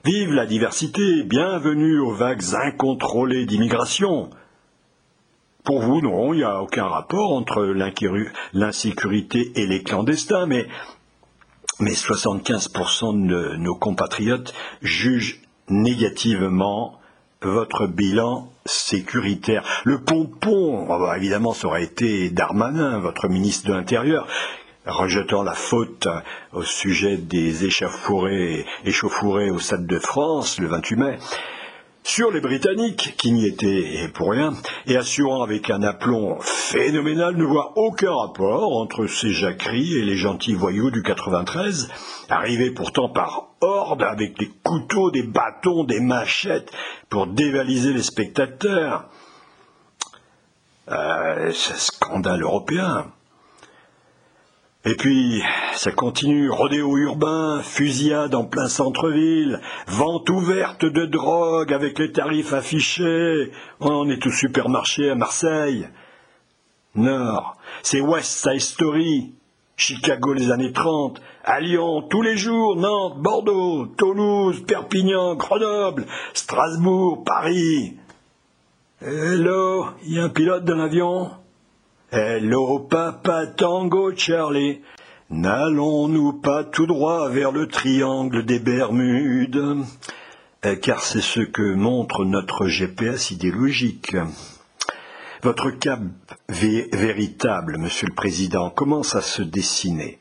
Vive 0.05 0.31
la 0.33 0.45
diversité, 0.45 1.23
bienvenue 1.23 1.99
aux 1.99 2.13
vagues 2.13 2.53
incontrôlées 2.53 3.45
d'immigration. 3.45 4.29
Pour 5.63 5.81
vous, 5.81 6.01
non, 6.01 6.33
il 6.33 6.37
n'y 6.37 6.43
a 6.43 6.61
aucun 6.61 6.85
rapport 6.85 7.33
entre 7.33 7.63
l'insécurité 8.53 9.51
et 9.55 9.67
les 9.67 9.83
clandestins, 9.83 10.45
mais, 10.47 10.67
mais 11.79 11.91
75% 11.91 13.27
de 13.27 13.55
nos 13.57 13.75
compatriotes 13.75 14.53
jugent 14.81 15.41
négativement 15.69 17.00
votre 17.41 17.87
bilan 17.87 18.51
sécuritaire. 18.65 19.63
Le 19.83 20.01
pompon, 20.01 20.85
oh 20.89 20.99
bah, 20.99 21.17
évidemment, 21.17 21.53
ça 21.53 21.67
aurait 21.67 21.83
été 21.83 22.29
Darmanin, 22.29 22.99
votre 22.99 23.27
ministre 23.27 23.67
de 23.67 23.73
l'Intérieur, 23.73 24.27
rejetant 24.85 25.43
la 25.43 25.53
faute 25.53 26.07
au 26.53 26.63
sujet 26.63 27.17
des 27.17 27.65
échauffourées, 27.65 28.65
échauffourées 28.85 29.51
au 29.51 29.59
Stade 29.59 29.85
de 29.85 29.99
France 29.99 30.59
le 30.59 30.67
28 30.67 30.95
mai 30.95 31.17
sur 32.03 32.31
les 32.31 32.41
Britanniques, 32.41 33.15
qui 33.17 33.31
n'y 33.31 33.45
étaient 33.45 34.09
pour 34.13 34.31
rien, 34.31 34.53
et 34.87 34.97
assurant 34.97 35.43
avec 35.43 35.69
un 35.69 35.83
aplomb 35.83 36.39
phénoménal 36.41 37.35
ne 37.35 37.43
voir 37.45 37.77
aucun 37.77 38.13
rapport 38.13 38.75
entre 38.77 39.07
ces 39.07 39.31
jacqueries 39.31 39.97
et 39.97 40.01
les 40.01 40.15
gentils 40.15 40.53
voyous 40.53 40.91
du 40.91 41.03
93, 41.03 41.89
arrivés 42.29 42.71
pourtant 42.71 43.09
par 43.09 43.49
horde 43.61 44.03
avec 44.03 44.37
des 44.39 44.51
couteaux, 44.63 45.11
des 45.11 45.23
bâtons, 45.23 45.83
des 45.83 45.99
machettes 45.99 46.71
pour 47.09 47.27
dévaliser 47.27 47.93
les 47.93 48.03
spectateurs. 48.03 49.09
Euh, 50.89 51.51
c'est 51.53 51.77
scandale 51.77 52.41
européen. 52.41 53.11
Et 54.83 54.95
puis, 54.95 55.43
ça 55.75 55.91
continue, 55.91 56.49
rodéo 56.49 56.97
urbain, 56.97 57.61
fusillade 57.61 58.33
en 58.33 58.45
plein 58.45 58.67
centre-ville, 58.67 59.61
vente 59.87 60.27
ouverte 60.31 60.85
de 60.85 61.05
drogue 61.05 61.71
avec 61.71 61.99
les 61.99 62.11
tarifs 62.11 62.53
affichés. 62.53 63.51
On 63.79 64.09
est 64.09 64.25
au 64.25 64.31
supermarché 64.31 65.11
à 65.11 65.15
Marseille. 65.15 65.87
Nord, 66.95 67.57
c'est 67.83 68.01
West 68.01 68.31
Side 68.31 68.59
Story. 68.59 69.35
Chicago 69.77 70.33
les 70.33 70.51
années 70.51 70.73
30, 70.73 71.21
à 71.43 71.59
Lyon 71.59 72.03
tous 72.03 72.21
les 72.21 72.37
jours, 72.37 72.75
Nantes, 72.75 73.19
Bordeaux, 73.19 73.87
Toulouse, 73.87 74.63
Perpignan, 74.67 75.35
Grenoble, 75.35 76.05
Strasbourg, 76.33 77.23
Paris. 77.23 77.97
Hello, 79.01 79.87
il 80.05 80.13
y 80.13 80.19
a 80.19 80.25
un 80.25 80.29
pilote 80.29 80.65
dans 80.65 80.75
l'avion? 80.75 81.31
Hello, 82.13 82.77
papa 82.79 83.47
Tango 83.47 84.13
Charlie. 84.13 84.81
N'allons-nous 85.29 86.41
pas 86.41 86.65
tout 86.65 86.85
droit 86.85 87.29
vers 87.29 87.53
le 87.53 87.69
triangle 87.69 88.43
des 88.43 88.59
Bermudes? 88.59 89.85
Euh, 90.65 90.75
car 90.75 91.03
c'est 91.03 91.21
ce 91.21 91.39
que 91.39 91.73
montre 91.73 92.25
notre 92.25 92.67
GPS 92.67 93.31
idéologique. 93.31 94.17
Votre 95.41 95.71
cap 95.71 96.01
véritable, 96.49 97.77
Monsieur 97.77 98.07
le 98.09 98.13
Président, 98.13 98.69
commence 98.69 99.15
à 99.15 99.21
se 99.21 99.41
dessiner. 99.41 100.19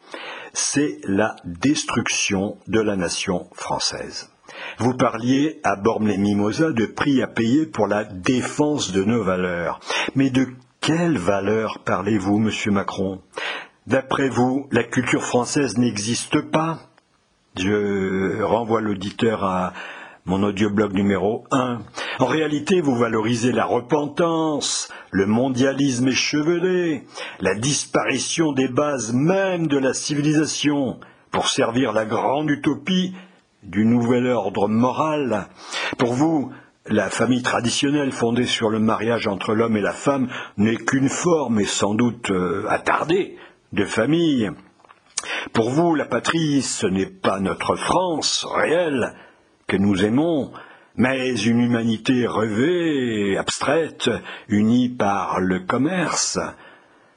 C'est 0.53 1.01
la 1.09 1.35
destruction 1.45 2.57
de 2.69 2.79
la 2.79 2.95
nation 2.95 3.49
française. 3.53 4.31
Vous 4.79 4.95
parliez 4.95 5.59
à 5.65 5.75
Bormes-les-Mimosas 5.75 6.71
de 6.71 6.87
prix 6.87 7.21
à 7.21 7.27
payer 7.27 7.67
pour 7.67 7.89
la 7.89 8.05
défense 8.05 8.93
de 8.93 9.03
nos 9.03 9.25
valeurs. 9.25 9.81
Mais 10.15 10.31
de 10.31 10.47
quelles 10.81 11.19
valeurs 11.19 11.81
parlez-vous, 11.85 12.39
Monsieur 12.39 12.71
Macron? 12.71 13.21
D'après 13.87 14.29
vous, 14.29 14.67
la 14.73 14.83
culture 14.83 15.23
française 15.23 15.79
n'existe 15.79 16.41
pas? 16.41 16.79
Je 17.57 18.43
renvoie 18.43 18.81
l'auditeur 18.81 19.45
à 19.45 19.73
mon 20.25 20.43
audioblog 20.43 20.93
numéro 20.93 21.45
1. 21.51 21.79
En 22.19 22.27
réalité, 22.27 22.81
vous 22.81 22.95
valorisez 22.95 23.53
la 23.53 23.65
repentance, 23.65 24.91
le 25.11 25.27
mondialisme 25.27 26.09
échevelé, 26.09 27.05
la 27.41 27.55
disparition 27.55 28.53
des 28.53 28.69
bases 28.69 29.13
même 29.13 29.67
de 29.67 29.79
la 29.79 29.93
civilisation 29.93 30.99
pour 31.31 31.49
servir 31.49 31.93
la 31.93 32.05
grande 32.05 32.51
utopie 32.51 33.15
du 33.63 33.85
nouvel 33.85 34.27
ordre 34.27 34.69
moral. 34.69 35.49
Pour 35.99 36.15
vous, 36.15 36.53
la 36.87 37.11
famille 37.11 37.43
traditionnelle 37.43 38.13
fondée 38.13 38.47
sur 38.47 38.71
le 38.71 38.79
mariage 38.79 39.27
entre 39.27 39.55
l'homme 39.55 39.77
et 39.77 39.83
la 39.83 39.93
femme 39.93 40.29
n'est 40.57 40.77
qu'une 40.77 41.09
forme 41.09 41.61
et 41.61 41.67
sans 41.67 41.95
doute 41.95 42.31
euh, 42.31 42.65
attardée 42.69 43.37
de 43.73 43.85
famille. 43.85 44.51
Pour 45.53 45.71
vous, 45.71 45.95
la 45.95 46.07
patrie, 46.07 46.63
ce 46.63 46.87
n'est 46.87 47.07
pas 47.07 47.41
notre 47.41 47.77
France 47.77 48.47
réelle, 48.51 49.15
que 49.67 49.77
nous 49.77 50.05
aimons, 50.05 50.53
mais 50.97 51.39
une 51.43 51.61
humanité 51.61 52.27
rêvée, 52.27 53.37
abstraite, 53.37 54.11
unie 54.49 54.89
par 54.89 55.41
le 55.41 55.61
commerce. 55.61 56.39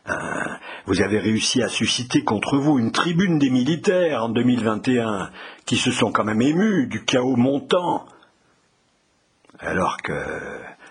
Hein, 0.05 0.57
vous 0.85 1.01
avez 1.01 1.19
réussi 1.19 1.63
à 1.63 1.69
susciter 1.69 2.23
contre 2.23 2.57
vous 2.57 2.77
une 2.77 2.91
tribune 2.91 3.39
des 3.39 3.49
militaires 3.49 4.25
en 4.25 4.29
2021 4.29 5.29
qui 5.65 5.77
se 5.77 5.91
sont 5.91 6.11
quand 6.11 6.25
même 6.25 6.41
émus 6.41 6.87
du 6.87 7.05
chaos 7.05 7.37
montant. 7.37 8.05
Alors 9.65 9.97
que 10.03 10.13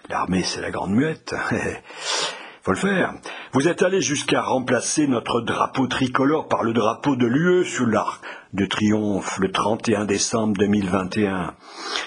l'armée, 0.09 0.43
c'est 0.43 0.63
la 0.63 0.71
grande 0.71 0.93
muette. 0.93 1.35
faut 2.63 2.73
le 2.73 2.79
faire. 2.79 3.15
Vous 3.53 3.69
êtes 3.69 3.83
allé 3.83 4.01
jusqu'à 4.01 4.41
remplacer 4.41 5.07
notre 5.09 5.41
drapeau 5.41 5.87
tricolore 5.89 6.49
par 6.49 6.63
le 6.63 6.73
drapeau 6.73 7.17
de 7.17 7.27
l'UE 7.27 7.65
sous 7.65 7.85
l'arc 7.85 8.25
de 8.53 8.65
triomphe 8.65 9.39
le 9.41 9.51
31 9.51 10.05
décembre 10.05 10.55
2021 10.59 11.55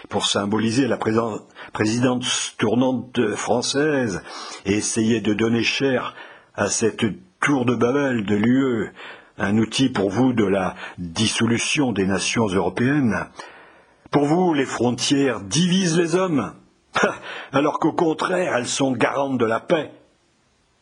pour 0.09 0.25
symboliser 0.25 0.87
la 0.87 0.97
présidence 1.73 2.55
tournante 2.57 3.35
française 3.35 4.23
et 4.65 4.73
essayer 4.73 5.21
de 5.21 5.33
donner 5.33 5.63
chair 5.63 6.15
à 6.55 6.69
cette 6.69 7.05
tour 7.41 7.65
de 7.65 7.75
Babel 7.75 8.25
de 8.25 8.35
l'UE, 8.35 8.91
un 9.37 9.57
outil 9.57 9.89
pour 9.89 10.09
vous 10.09 10.33
de 10.33 10.45
la 10.45 10.75
dissolution 10.97 11.91
des 11.91 12.07
nations 12.07 12.47
européennes. 12.47 13.27
Pour 14.15 14.27
vous, 14.27 14.53
les 14.53 14.63
frontières 14.63 15.41
divisent 15.41 15.97
les 15.97 16.15
hommes, 16.15 16.53
alors 17.51 17.79
qu'au 17.79 17.91
contraire, 17.91 18.55
elles 18.55 18.65
sont 18.65 18.93
garantes 18.93 19.37
de 19.37 19.45
la 19.45 19.59
paix. 19.59 19.91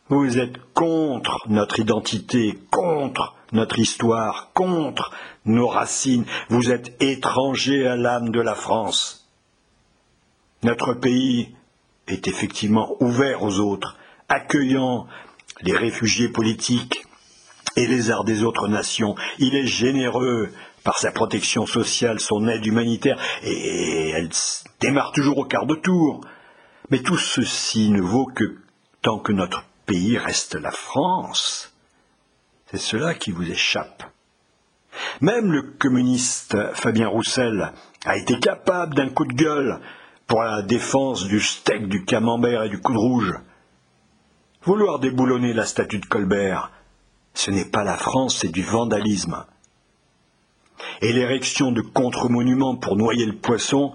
Vous 0.08 0.38
êtes 0.38 0.60
contre 0.76 1.40
notre 1.48 1.80
identité, 1.80 2.60
contre 2.70 3.34
notre 3.52 3.80
histoire, 3.80 4.52
contre 4.54 5.10
nos 5.46 5.68
racines. 5.68 6.26
Vous 6.50 6.70
êtes 6.70 7.02
étranger 7.02 7.88
à 7.88 7.96
l'âme 7.96 8.30
de 8.30 8.40
la 8.40 8.54
France. 8.54 9.28
Notre 10.62 10.94
pays 10.94 11.56
est 12.08 12.28
effectivement 12.28 12.98
ouvert 13.00 13.42
aux 13.42 13.58
autres, 13.58 13.98
accueillant 14.30 15.08
les 15.62 15.76
réfugiés 15.76 16.30
politiques 16.30 17.04
et 17.76 17.88
les 17.88 18.12
arts 18.12 18.26
des 18.26 18.44
autres 18.44 18.68
nations. 18.68 19.16
Il 19.40 19.56
est 19.56 19.66
généreux 19.66 20.52
par 20.84 20.98
sa 20.98 21.12
protection 21.12 21.66
sociale, 21.66 22.20
son 22.20 22.48
aide 22.48 22.66
humanitaire, 22.66 23.18
et 23.44 24.10
elle 24.10 24.30
démarre 24.80 25.12
toujours 25.12 25.38
au 25.40 25.46
quart 25.46 25.66
de 25.66 25.76
tour. 25.76 26.22
Mais 26.90 27.00
tout 27.00 27.18
ceci 27.18 27.90
ne 27.90 28.02
vaut 28.02 28.26
que 28.26 28.58
tant 29.02 29.20
que 29.20 29.32
notre 29.32 29.64
pays 29.86 30.18
reste 30.18 30.56
la 30.56 30.72
France. 30.72 31.74
C'est 32.72 32.80
cela 32.80 33.14
qui 33.14 33.32
vous 33.32 33.50
échappe. 33.50 34.04
Même 35.22 35.52
le 35.52 35.62
communiste 35.62 36.58
Fabien 36.74 37.08
Roussel 37.08 37.72
a 38.06 38.18
été 38.18 38.40
capable 38.40 38.96
d'un 38.96 39.10
coup 39.10 39.26
de 39.26 39.34
gueule 39.34 39.80
pour 40.28 40.44
la 40.44 40.62
défense 40.62 41.26
du 41.26 41.40
steak, 41.40 41.88
du 41.88 42.06
camembert 42.06 42.64
et 42.64 42.70
du 42.70 42.80
coup 42.80 42.94
de 42.94 42.98
rouge. 42.98 43.34
Vouloir 44.64 45.00
déboulonner 45.00 45.54
la 45.54 45.66
statue 45.66 46.00
de 46.00 46.06
Colbert, 46.06 46.72
ce 47.34 47.52
n'est 47.52 47.66
pas 47.66 47.84
la 47.84 47.98
France, 47.98 48.38
c'est 48.40 48.52
du 48.52 48.64
vandalisme. 48.64 49.46
Et 51.02 51.14
l'érection 51.14 51.72
de 51.72 51.82
contre-monuments 51.82 52.76
pour 52.76 52.96
noyer 52.96 53.26
le 53.26 53.36
poisson, 53.36 53.94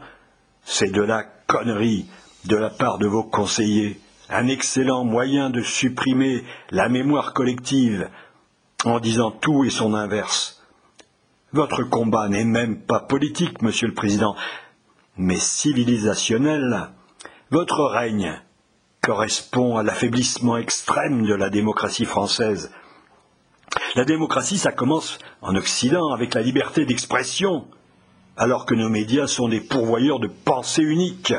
c'est 0.63 0.93
de 0.93 1.03
la 1.03 1.23
connerie 1.23 2.07
de 2.45 2.57
la 2.57 2.71
part 2.71 2.99
de 2.99 3.07
vos 3.07 3.25
conseillers 3.25 4.01
un 4.29 4.47
excellent 4.47 5.05
moyen 5.05 5.51
de 5.51 5.63
supprimer 5.63 6.45
la 6.71 6.89
mémoire 6.89 7.33
collective 7.33 8.09
en 8.85 9.01
disant 9.01 9.31
tout 9.31 9.65
et 9.65 9.71
son 9.71 9.95
inverse. 9.95 10.63
Votre 11.53 11.83
combat 11.83 12.29
n'est 12.29 12.45
même 12.45 12.79
pas 12.79 13.01
politique, 13.01 13.63
Monsieur 13.63 13.89
le 13.89 13.95
Président, 13.95 14.37
mais 15.17 15.39
civilisationnel. 15.39 16.91
Votre 17.51 17.85
règne 17.85 18.41
correspond 19.03 19.79
à 19.79 19.83
l'affaiblissement 19.83 20.59
extrême 20.59 21.25
de 21.25 21.35
la 21.35 21.49
démocratie 21.49 22.05
française. 22.05 22.71
La 23.99 24.05
démocratie, 24.05 24.59
ça 24.59 24.71
commence 24.71 25.19
en 25.43 25.57
Occident 25.57 26.13
avec 26.13 26.33
la 26.35 26.41
liberté 26.41 26.85
d'expression, 26.85 27.67
alors 28.37 28.65
que 28.65 28.77
nos 28.77 28.89
médias 28.89 29.27
sont 29.27 29.49
des 29.49 29.61
pourvoyeurs 29.61 30.21
de 30.21 30.29
pensée 30.29 30.85
unique 30.85 31.35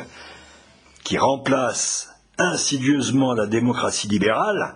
qui 1.05 1.17
remplacent 1.17 2.09
insidieusement 2.37 3.33
la 3.33 3.47
démocratie 3.47 4.09
libérale 4.09 4.75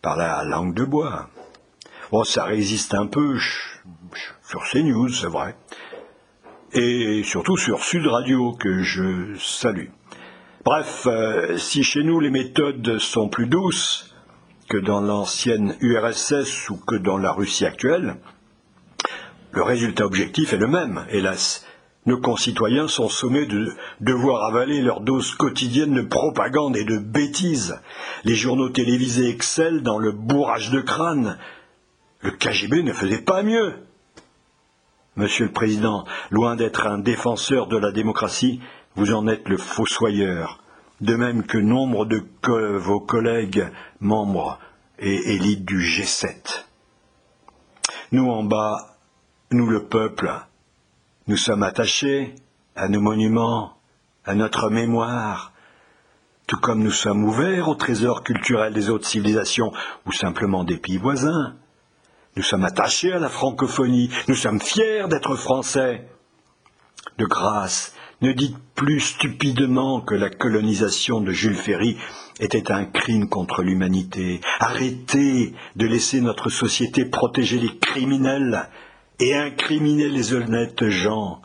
par 0.00 0.16
la 0.16 0.42
langue 0.44 0.72
de 0.72 0.86
bois. 0.86 1.28
Bon, 2.10 2.24
ça 2.24 2.44
résiste 2.44 2.94
un 2.94 3.06
peu 3.06 3.36
sur 3.38 4.62
CNews, 4.70 5.10
c'est 5.10 5.26
vrai. 5.26 5.54
Et 6.72 7.22
surtout 7.24 7.58
sur 7.58 7.84
Sud 7.84 8.06
Radio, 8.06 8.52
que 8.52 8.82
je 8.82 9.34
salue. 9.38 9.90
Bref, 10.64 11.06
euh, 11.06 11.58
si 11.58 11.82
chez 11.82 12.04
nous 12.04 12.20
les 12.20 12.30
méthodes 12.30 12.96
sont 12.96 13.28
plus 13.28 13.48
douces 13.48 14.11
que 14.68 14.78
dans 14.78 15.00
l'ancienne 15.00 15.76
URSS 15.80 16.70
ou 16.70 16.76
que 16.76 16.96
dans 16.96 17.18
la 17.18 17.32
Russie 17.32 17.66
actuelle, 17.66 18.16
le 19.52 19.62
résultat 19.62 20.06
objectif 20.06 20.52
est 20.52 20.58
le 20.58 20.66
même, 20.66 21.04
hélas. 21.10 21.66
Nos 22.04 22.18
concitoyens 22.18 22.88
sont 22.88 23.08
sommés 23.08 23.46
de 23.46 23.72
devoir 24.00 24.44
avaler 24.44 24.80
leur 24.80 25.00
dose 25.00 25.34
quotidienne 25.34 25.94
de 25.94 26.02
propagande 26.02 26.76
et 26.76 26.84
de 26.84 26.98
bêtises. 26.98 27.80
Les 28.24 28.34
journaux 28.34 28.70
télévisés 28.70 29.28
excellent 29.28 29.82
dans 29.82 29.98
le 29.98 30.10
bourrage 30.10 30.70
de 30.70 30.80
crâne. 30.80 31.38
Le 32.22 32.30
KGB 32.30 32.82
ne 32.82 32.92
faisait 32.92 33.22
pas 33.22 33.42
mieux. 33.42 33.74
Monsieur 35.16 35.44
le 35.44 35.52
Président, 35.52 36.04
loin 36.30 36.56
d'être 36.56 36.86
un 36.86 36.98
défenseur 36.98 37.66
de 37.66 37.76
la 37.76 37.92
démocratie, 37.92 38.60
vous 38.96 39.12
en 39.12 39.28
êtes 39.28 39.48
le 39.48 39.58
fossoyeur, 39.58 40.61
de 41.02 41.16
même 41.16 41.44
que 41.44 41.58
nombre 41.58 42.06
de 42.06 42.22
vos 42.78 43.00
collègues 43.00 43.68
membres 44.00 44.58
et 45.00 45.34
élites 45.34 45.64
du 45.64 45.80
G7. 45.80 46.64
Nous 48.12 48.28
en 48.30 48.44
bas, 48.44 48.96
nous 49.50 49.66
le 49.66 49.84
peuple, 49.86 50.32
nous 51.26 51.36
sommes 51.36 51.64
attachés 51.64 52.36
à 52.76 52.88
nos 52.88 53.00
monuments, 53.00 53.76
à 54.24 54.36
notre 54.36 54.70
mémoire, 54.70 55.52
tout 56.46 56.58
comme 56.58 56.84
nous 56.84 56.92
sommes 56.92 57.24
ouverts 57.24 57.68
aux 57.68 57.74
trésors 57.74 58.22
culturels 58.22 58.72
des 58.72 58.88
autres 58.88 59.06
civilisations 59.06 59.72
ou 60.06 60.12
simplement 60.12 60.62
des 60.62 60.76
pays 60.76 60.98
voisins. 60.98 61.56
Nous 62.36 62.44
sommes 62.44 62.64
attachés 62.64 63.12
à 63.12 63.18
la 63.18 63.28
francophonie, 63.28 64.08
nous 64.28 64.36
sommes 64.36 64.60
fiers 64.60 65.08
d'être 65.08 65.34
français. 65.34 66.08
De 67.18 67.26
grâce, 67.26 67.92
ne 68.22 68.32
dites 68.32 68.56
plus 68.74 69.00
stupidement 69.00 70.00
que 70.00 70.14
la 70.14 70.30
colonisation 70.30 71.20
de 71.20 71.32
Jules 71.32 71.56
Ferry 71.56 71.96
était 72.40 72.70
un 72.70 72.84
crime 72.84 73.28
contre 73.28 73.62
l'humanité. 73.62 74.40
Arrêtez 74.60 75.52
de 75.76 75.86
laisser 75.86 76.20
notre 76.20 76.48
société 76.48 77.04
protéger 77.04 77.58
les 77.58 77.76
criminels 77.78 78.68
et 79.18 79.34
incriminer 79.34 80.08
les 80.08 80.34
honnêtes 80.34 80.88
gens. 80.88 81.42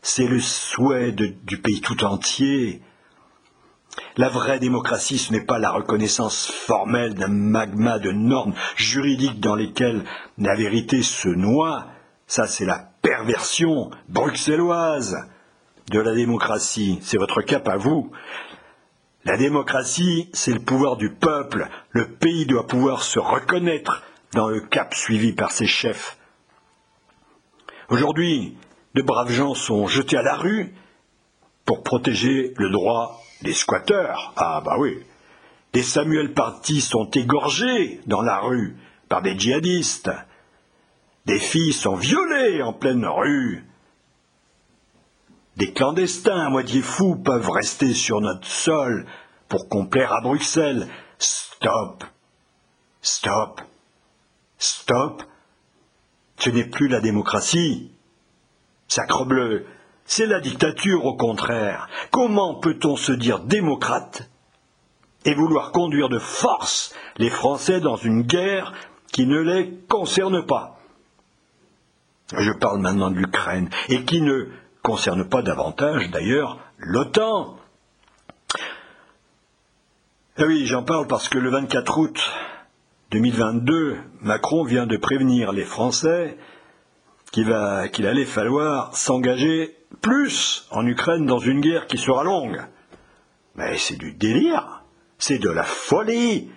C'est 0.00 0.26
le 0.26 0.40
souhait 0.40 1.12
du 1.12 1.58
pays 1.58 1.80
tout 1.80 2.04
entier. 2.04 2.80
La 4.16 4.28
vraie 4.28 4.60
démocratie, 4.60 5.18
ce 5.18 5.32
n'est 5.32 5.44
pas 5.44 5.58
la 5.58 5.72
reconnaissance 5.72 6.46
formelle 6.46 7.14
d'un 7.14 7.28
magma 7.28 7.98
de 7.98 8.12
normes 8.12 8.54
juridiques 8.76 9.40
dans 9.40 9.56
lesquelles 9.56 10.04
la 10.38 10.54
vérité 10.54 11.02
se 11.02 11.28
noie. 11.28 11.86
Ça, 12.26 12.46
c'est 12.46 12.64
la 12.64 12.92
perversion 13.02 13.90
bruxelloise 14.08 15.16
de 15.90 16.00
la 16.00 16.14
démocratie. 16.14 16.98
C'est 17.02 17.18
votre 17.18 17.42
cap 17.42 17.68
à 17.68 17.76
vous. 17.76 18.10
La 19.24 19.36
démocratie, 19.36 20.30
c'est 20.32 20.52
le 20.52 20.60
pouvoir 20.60 20.96
du 20.96 21.10
peuple. 21.10 21.68
Le 21.90 22.08
pays 22.08 22.46
doit 22.46 22.66
pouvoir 22.66 23.02
se 23.02 23.18
reconnaître 23.18 24.02
dans 24.32 24.48
le 24.48 24.60
cap 24.60 24.94
suivi 24.94 25.32
par 25.32 25.50
ses 25.50 25.66
chefs. 25.66 26.16
Aujourd'hui, 27.88 28.56
de 28.94 29.02
braves 29.02 29.30
gens 29.30 29.54
sont 29.54 29.86
jetés 29.86 30.16
à 30.16 30.22
la 30.22 30.36
rue 30.36 30.74
pour 31.64 31.82
protéger 31.82 32.54
le 32.56 32.70
droit 32.70 33.20
des 33.42 33.52
squatteurs. 33.52 34.32
Ah 34.36 34.62
bah 34.64 34.76
oui. 34.78 34.98
Des 35.72 35.82
Samuel 35.82 36.32
Party 36.32 36.80
sont 36.80 37.10
égorgés 37.10 38.00
dans 38.06 38.22
la 38.22 38.38
rue 38.40 38.76
par 39.08 39.22
des 39.22 39.38
djihadistes. 39.38 40.10
Des 41.26 41.38
filles 41.38 41.74
sont 41.74 41.96
violées 41.96 42.62
en 42.62 42.72
pleine 42.72 43.04
rue. 43.04 43.67
Des 45.58 45.72
clandestins 45.72 46.46
à 46.46 46.50
moitié 46.50 46.82
fous 46.82 47.16
peuvent 47.16 47.50
rester 47.50 47.92
sur 47.92 48.20
notre 48.20 48.46
sol 48.46 49.06
pour 49.48 49.68
complaire 49.68 50.12
à 50.12 50.20
Bruxelles. 50.20 50.86
Stop. 51.18 52.04
Stop. 53.02 53.60
Stop. 54.58 55.24
Ce 56.38 56.50
n'est 56.50 56.68
plus 56.68 56.86
la 56.86 57.00
démocratie. 57.00 57.90
Sacrebleu, 58.86 59.66
c'est 60.04 60.26
la 60.26 60.38
dictature 60.38 61.04
au 61.04 61.16
contraire. 61.16 61.88
Comment 62.12 62.54
peut-on 62.54 62.94
se 62.94 63.10
dire 63.10 63.40
démocrate 63.40 64.30
et 65.24 65.34
vouloir 65.34 65.72
conduire 65.72 66.08
de 66.08 66.20
force 66.20 66.94
les 67.16 67.30
Français 67.30 67.80
dans 67.80 67.96
une 67.96 68.22
guerre 68.22 68.72
qui 69.10 69.26
ne 69.26 69.40
les 69.40 69.76
concerne 69.88 70.46
pas? 70.46 70.78
Je 72.32 72.52
parle 72.52 72.80
maintenant 72.80 73.10
de 73.10 73.16
l'Ukraine 73.16 73.68
et 73.88 74.04
qui 74.04 74.20
ne 74.20 74.50
concerne 74.82 75.28
pas 75.28 75.42
davantage 75.42 76.10
d'ailleurs 76.10 76.58
l'OTAN. 76.78 77.56
Ah 80.36 80.44
oui, 80.46 80.66
j'en 80.66 80.84
parle 80.84 81.06
parce 81.06 81.28
que 81.28 81.38
le 81.38 81.50
24 81.50 81.98
août 81.98 82.30
2022, 83.10 83.96
Macron 84.20 84.64
vient 84.64 84.86
de 84.86 84.96
prévenir 84.96 85.52
les 85.52 85.64
Français 85.64 86.36
qu'il 87.32 87.52
allait 88.06 88.24
falloir 88.24 88.96
s'engager 88.96 89.76
plus 90.00 90.66
en 90.70 90.86
Ukraine 90.86 91.26
dans 91.26 91.38
une 91.38 91.60
guerre 91.60 91.86
qui 91.86 91.98
sera 91.98 92.22
longue. 92.24 92.60
Mais 93.56 93.76
c'est 93.78 93.96
du 93.96 94.12
délire, 94.12 94.84
c'est 95.18 95.38
de 95.38 95.50
la 95.50 95.64
folie. 95.64 96.50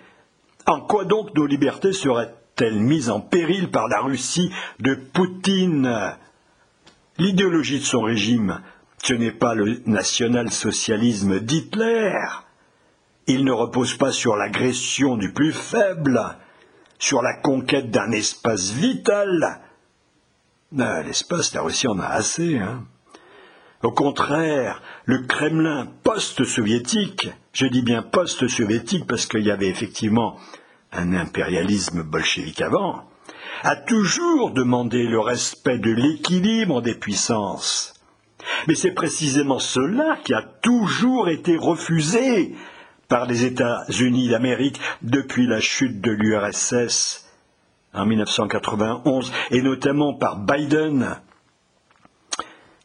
En 0.66 0.80
quoi 0.80 1.04
donc 1.04 1.34
nos 1.34 1.46
libertés 1.46 1.92
seraient-elles 1.92 2.80
mises 2.80 3.10
en 3.10 3.20
péril 3.20 3.70
par 3.70 3.88
la 3.88 4.00
Russie 4.00 4.52
de 4.78 4.94
Poutine? 4.94 6.14
L'idéologie 7.18 7.78
de 7.78 7.84
son 7.84 8.02
régime, 8.02 8.60
ce 9.02 9.12
n'est 9.14 9.32
pas 9.32 9.54
le 9.54 9.82
national-socialisme 9.86 11.40
d'Hitler. 11.40 12.14
Il 13.26 13.44
ne 13.44 13.52
repose 13.52 13.94
pas 13.96 14.12
sur 14.12 14.36
l'agression 14.36 15.16
du 15.16 15.32
plus 15.32 15.52
faible, 15.52 16.20
sur 16.98 17.20
la 17.22 17.34
conquête 17.34 17.90
d'un 17.90 18.10
espace 18.12 18.70
vital. 18.70 19.60
Ah, 20.78 21.02
l'espace, 21.02 21.52
là 21.52 21.64
aussi, 21.64 21.86
on 21.86 21.98
a 21.98 22.06
assez. 22.06 22.58
Hein. 22.58 22.84
Au 23.82 23.90
contraire, 23.90 24.80
le 25.04 25.22
Kremlin 25.26 25.88
post-soviétique, 26.04 27.28
je 27.52 27.66
dis 27.66 27.82
bien 27.82 28.02
post-soviétique 28.02 29.06
parce 29.06 29.26
qu'il 29.26 29.44
y 29.44 29.50
avait 29.50 29.68
effectivement 29.68 30.38
un 30.92 31.12
impérialisme 31.12 32.02
bolchevique 32.02 32.62
avant, 32.62 33.08
a 33.62 33.76
toujours 33.76 34.50
demandé 34.50 35.04
le 35.04 35.20
respect 35.20 35.78
de 35.78 35.90
l'équilibre 35.90 36.82
des 36.82 36.94
puissances. 36.94 37.94
Mais 38.66 38.74
c'est 38.74 38.92
précisément 38.92 39.58
cela 39.58 40.18
qui 40.24 40.34
a 40.34 40.42
toujours 40.42 41.28
été 41.28 41.56
refusé 41.56 42.54
par 43.08 43.26
les 43.26 43.44
États-Unis 43.44 44.28
d'Amérique 44.28 44.80
depuis 45.02 45.46
la 45.46 45.60
chute 45.60 46.00
de 46.00 46.10
l'URSS 46.10 47.28
en 47.94 48.06
1991 48.06 49.32
et 49.50 49.62
notamment 49.62 50.14
par 50.14 50.38
Biden 50.38 51.20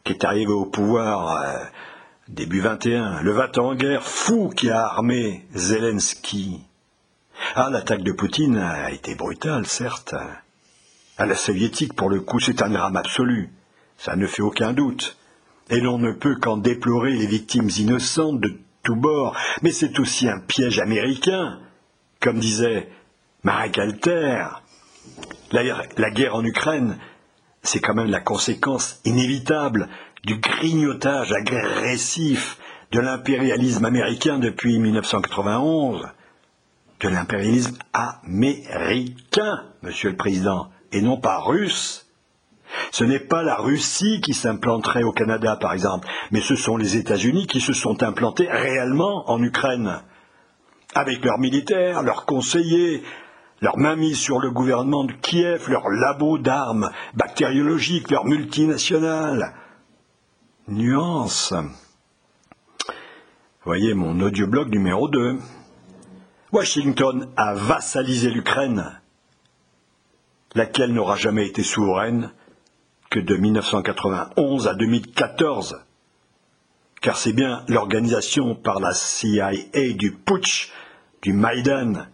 qui 0.04 0.12
est 0.12 0.24
arrivé 0.24 0.52
au 0.52 0.64
pouvoir 0.64 1.42
euh, 1.42 1.64
début 2.28 2.60
21, 2.60 3.22
le 3.22 3.30
va 3.32 3.50
en 3.58 3.74
guerre 3.74 4.04
fou 4.04 4.48
qui 4.48 4.70
a 4.70 4.86
armé 4.86 5.46
Zelensky. 5.54 6.64
Ah, 7.54 7.68
l'attaque 7.70 8.02
de 8.02 8.12
Poutine 8.12 8.56
a 8.58 8.90
été 8.90 9.14
brutale, 9.14 9.66
certes, 9.66 10.14
à 11.18 11.26
la 11.26 11.34
soviétique, 11.34 11.94
pour 11.94 12.08
le 12.08 12.20
coup, 12.20 12.38
c'est 12.38 12.62
un 12.62 12.70
drame 12.70 12.96
absolu. 12.96 13.50
Ça 13.96 14.14
ne 14.14 14.26
fait 14.26 14.42
aucun 14.42 14.72
doute. 14.72 15.16
Et 15.68 15.80
l'on 15.80 15.98
ne 15.98 16.12
peut 16.12 16.36
qu'en 16.36 16.56
déplorer 16.56 17.12
les 17.12 17.26
victimes 17.26 17.68
innocentes 17.76 18.40
de 18.40 18.56
tous 18.84 18.94
bords. 18.94 19.36
Mais 19.62 19.72
c'est 19.72 19.98
aussi 19.98 20.28
un 20.28 20.38
piège 20.38 20.78
américain. 20.78 21.58
Comme 22.20 22.38
disait 22.38 22.88
Marek 23.42 23.78
Alter, 23.78 24.46
la, 25.50 25.62
la 25.96 26.10
guerre 26.10 26.36
en 26.36 26.44
Ukraine, 26.44 26.96
c'est 27.62 27.80
quand 27.80 27.94
même 27.94 28.10
la 28.10 28.20
conséquence 28.20 29.00
inévitable 29.04 29.88
du 30.24 30.38
grignotage 30.38 31.32
agressif 31.32 32.58
de 32.92 33.00
l'impérialisme 33.00 33.84
américain 33.84 34.38
depuis 34.38 34.78
1991. 34.78 36.06
De 37.00 37.08
l'impérialisme 37.08 37.76
américain, 37.92 39.64
Monsieur 39.82 40.10
le 40.10 40.16
Président 40.16 40.68
et 40.92 41.00
non 41.00 41.18
pas 41.18 41.38
russe. 41.38 42.06
Ce 42.90 43.04
n'est 43.04 43.20
pas 43.20 43.42
la 43.42 43.56
Russie 43.56 44.20
qui 44.20 44.34
s'implanterait 44.34 45.02
au 45.02 45.12
Canada, 45.12 45.56
par 45.56 45.72
exemple, 45.72 46.08
mais 46.30 46.40
ce 46.40 46.56
sont 46.56 46.76
les 46.76 46.96
États-Unis 46.96 47.46
qui 47.46 47.60
se 47.60 47.72
sont 47.72 48.02
implantés 48.02 48.48
réellement 48.50 49.30
en 49.30 49.42
Ukraine, 49.42 50.02
avec 50.94 51.24
leurs 51.24 51.38
militaires, 51.38 52.02
leurs 52.02 52.26
conseillers, 52.26 53.02
leur 53.60 53.78
mainmise 53.78 54.18
sur 54.18 54.38
le 54.38 54.50
gouvernement 54.50 55.04
de 55.04 55.12
Kiev, 55.12 55.68
leurs 55.68 55.88
labos 55.88 56.38
d'armes 56.38 56.90
bactériologiques, 57.14 58.10
leurs 58.10 58.26
multinationales. 58.26 59.54
Nuance. 60.68 61.54
Voyez 63.64 63.94
mon 63.94 64.20
audioblog 64.20 64.70
numéro 64.70 65.08
2. 65.08 65.38
Washington 66.52 67.28
a 67.36 67.54
vassalisé 67.54 68.30
l'Ukraine 68.30 69.00
laquelle 70.54 70.92
n'aura 70.92 71.16
jamais 71.16 71.46
été 71.46 71.62
souveraine 71.62 72.32
que 73.10 73.20
de 73.20 73.36
1991 73.36 74.68
à 74.68 74.74
2014, 74.74 75.84
car 77.00 77.16
c'est 77.16 77.32
bien 77.32 77.64
l'organisation 77.68 78.54
par 78.54 78.80
la 78.80 78.92
CIA 78.92 79.52
du 79.94 80.12
putsch 80.12 80.72
du 81.22 81.32
Maïdan 81.32 82.06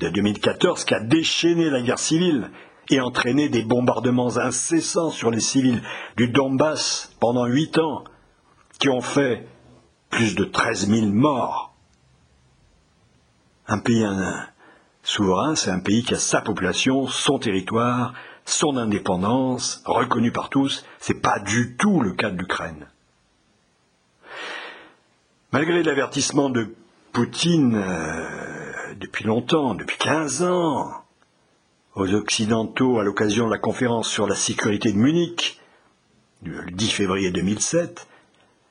de 0.00 0.08
2014 0.08 0.84
qui 0.84 0.94
a 0.94 1.00
déchaîné 1.00 1.70
la 1.70 1.82
guerre 1.82 1.98
civile 1.98 2.50
et 2.90 3.00
entraîné 3.00 3.48
des 3.48 3.62
bombardements 3.62 4.36
incessants 4.36 5.10
sur 5.10 5.30
les 5.30 5.40
civils 5.40 5.82
du 6.16 6.28
Donbass 6.28 7.14
pendant 7.18 7.46
huit 7.46 7.78
ans, 7.78 8.04
qui 8.78 8.88
ont 8.88 9.00
fait 9.00 9.48
plus 10.10 10.34
de 10.34 10.44
13 10.44 10.88
000 10.88 11.06
morts. 11.06 11.74
Un 13.66 13.78
pays 13.78 14.04
Souverain, 15.06 15.54
c'est 15.54 15.70
un 15.70 15.78
pays 15.78 16.02
qui 16.02 16.14
a 16.14 16.18
sa 16.18 16.40
population, 16.40 17.06
son 17.06 17.38
territoire, 17.38 18.12
son 18.44 18.76
indépendance, 18.76 19.80
reconnue 19.84 20.32
par 20.32 20.48
tous. 20.48 20.84
Ce 20.98 21.12
n'est 21.12 21.20
pas 21.20 21.38
du 21.38 21.76
tout 21.76 22.00
le 22.00 22.10
cas 22.10 22.28
de 22.28 22.36
l'Ukraine. 22.36 22.88
Malgré 25.52 25.84
l'avertissement 25.84 26.50
de 26.50 26.74
Poutine 27.12 27.76
euh, 27.76 28.94
depuis 28.98 29.24
longtemps, 29.24 29.76
depuis 29.76 29.96
15 29.96 30.42
ans, 30.42 30.90
aux 31.94 32.12
Occidentaux 32.12 32.98
à 32.98 33.04
l'occasion 33.04 33.46
de 33.46 33.52
la 33.52 33.58
conférence 33.58 34.08
sur 34.08 34.26
la 34.26 34.34
sécurité 34.34 34.90
de 34.90 34.98
Munich, 34.98 35.60
le 36.42 36.68
10 36.72 36.90
février 36.90 37.30
2007, 37.30 38.08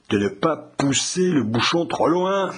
de 0.09 0.17
ne 0.17 0.27
pas 0.27 0.57
pousser 0.57 1.29
le 1.29 1.43
bouchon 1.43 1.85
trop 1.85 2.09
loin, 2.09 2.51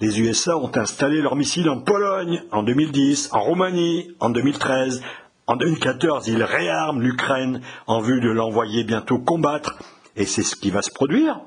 les 0.00 0.20
USA 0.20 0.56
ont 0.56 0.70
installé 0.76 1.20
leurs 1.20 1.36
missiles 1.36 1.68
en 1.68 1.80
Pologne 1.80 2.42
en 2.52 2.62
2010, 2.62 3.30
en 3.32 3.40
Roumanie 3.40 4.14
en 4.18 4.30
2013. 4.30 5.02
En 5.46 5.56
2014, 5.56 6.28
ils 6.28 6.42
réarment 6.42 7.00
l'Ukraine 7.00 7.60
en 7.86 8.00
vue 8.00 8.20
de 8.20 8.30
l'envoyer 8.30 8.84
bientôt 8.84 9.18
combattre. 9.18 9.78
Et 10.16 10.24
c'est 10.24 10.42
ce 10.42 10.56
qui 10.56 10.70
va 10.70 10.80
se 10.80 10.90
produire. 10.90 11.40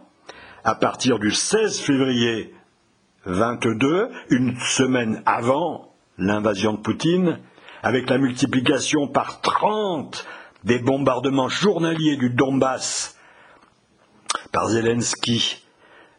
À 0.63 0.75
partir 0.75 1.17
du 1.17 1.31
16 1.31 1.79
février 1.79 2.53
22, 3.25 4.09
une 4.29 4.55
semaine 4.59 5.23
avant 5.25 5.95
l'invasion 6.17 6.73
de 6.73 6.77
Poutine, 6.77 7.39
avec 7.81 8.09
la 8.09 8.19
multiplication 8.19 9.07
par 9.07 9.41
30 9.41 10.25
des 10.63 10.79
bombardements 10.79 11.49
journaliers 11.49 12.17
du 12.17 12.29
Donbass 12.29 13.17
par 14.51 14.67
Zelensky 14.67 15.62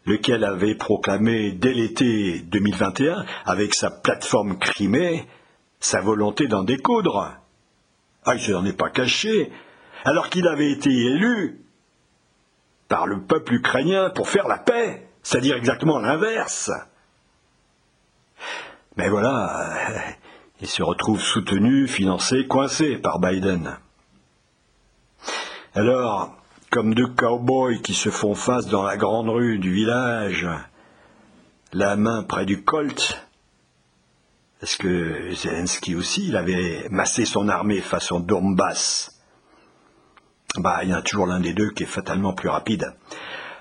lequel 0.06 0.44
avait 0.44 0.74
proclamé 0.74 1.52
dès 1.52 1.72
l'été 1.72 2.40
2021, 2.40 3.24
avec 3.46 3.74
sa 3.74 3.90
plateforme 3.90 4.58
Crimée, 4.58 5.26
sa 5.80 6.00
volonté 6.00 6.46
d'en 6.46 6.62
découdre. 6.62 7.36
Ah, 8.24 8.34
il 8.34 8.48
ne 8.48 8.54
s'en 8.54 8.64
est 8.64 8.76
pas 8.76 8.90
caché. 8.90 9.50
alors 10.04 10.28
qu'il 10.28 10.46
avait 10.46 10.70
été 10.70 10.90
élu 10.90 11.64
par 12.88 13.06
le 13.06 13.22
peuple 13.22 13.54
ukrainien 13.54 14.10
pour 14.10 14.28
faire 14.28 14.48
la 14.48 14.58
paix, 14.58 15.08
c'est-à-dire 15.22 15.56
exactement 15.56 15.98
l'inverse. 15.98 16.70
Mais 18.96 19.08
voilà, 19.08 19.66
il 20.60 20.68
se 20.68 20.82
retrouve 20.82 21.20
soutenu, 21.20 21.88
financé, 21.88 22.46
coincé 22.46 22.96
par 22.98 23.18
Biden. 23.18 23.78
Alors, 25.74 26.36
comme 26.74 26.92
deux 26.92 27.06
cow-boys 27.06 27.76
qui 27.84 27.94
se 27.94 28.10
font 28.10 28.34
face 28.34 28.66
dans 28.66 28.82
la 28.82 28.96
grande 28.96 29.28
rue 29.28 29.60
du 29.60 29.72
village, 29.72 30.44
la 31.72 31.94
main 31.94 32.24
près 32.24 32.46
du 32.46 32.64
Colt, 32.64 33.24
parce 34.58 34.74
que 34.74 35.32
Zelensky 35.34 35.94
aussi, 35.94 36.26
il 36.26 36.36
avait 36.36 36.88
massé 36.90 37.26
son 37.26 37.48
armée 37.48 37.80
façon 37.80 38.18
Donbass? 38.18 39.22
Bah, 40.56 40.80
il 40.82 40.88
y 40.88 40.92
a 40.92 41.00
toujours 41.00 41.28
l'un 41.28 41.38
des 41.38 41.52
deux 41.52 41.70
qui 41.70 41.84
est 41.84 41.86
fatalement 41.86 42.32
plus 42.32 42.48
rapide. 42.48 42.92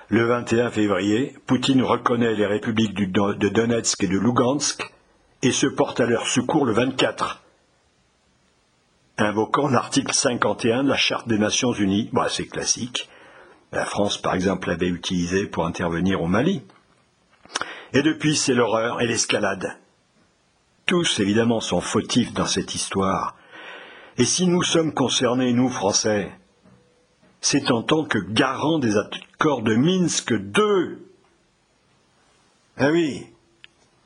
Le 0.08 0.24
21 0.26 0.72
février, 0.72 1.36
Poutine 1.46 1.82
reconnaît 1.82 2.34
les 2.34 2.46
républiques 2.46 2.94
de 2.96 3.48
Donetsk 3.48 4.02
et 4.02 4.08
de 4.08 4.18
Lugansk 4.18 4.92
et 5.40 5.52
se 5.52 5.68
porte 5.68 6.00
à 6.00 6.06
leur 6.06 6.26
secours 6.26 6.66
le 6.66 6.72
24, 6.72 7.43
invoquant 9.18 9.68
l'article 9.68 10.12
51 10.12 10.84
de 10.84 10.88
la 10.88 10.96
Charte 10.96 11.28
des 11.28 11.38
Nations 11.38 11.72
Unies. 11.72 12.10
Bah, 12.12 12.28
c'est 12.28 12.46
classique. 12.46 13.08
La 13.72 13.84
France, 13.84 14.18
par 14.18 14.34
exemple, 14.34 14.68
l'avait 14.68 14.88
utilisé 14.88 15.46
pour 15.46 15.66
intervenir 15.66 16.22
au 16.22 16.26
Mali. 16.26 16.62
Et 17.92 18.02
depuis, 18.02 18.36
c'est 18.36 18.54
l'horreur 18.54 19.00
et 19.00 19.06
l'escalade. 19.06 19.78
Tous, 20.86 21.20
évidemment, 21.20 21.60
sont 21.60 21.80
fautifs 21.80 22.32
dans 22.32 22.44
cette 22.44 22.74
histoire. 22.74 23.36
Et 24.18 24.24
si 24.24 24.46
nous 24.46 24.62
sommes 24.62 24.92
concernés, 24.92 25.52
nous, 25.52 25.68
Français, 25.68 26.32
c'est 27.40 27.70
en 27.70 27.82
tant 27.82 28.04
que 28.04 28.18
garant 28.18 28.78
des 28.78 28.96
accords 28.96 29.62
de 29.62 29.74
Minsk 29.74 30.30
II. 30.30 30.98
Ah 32.76 32.90
oui, 32.90 33.26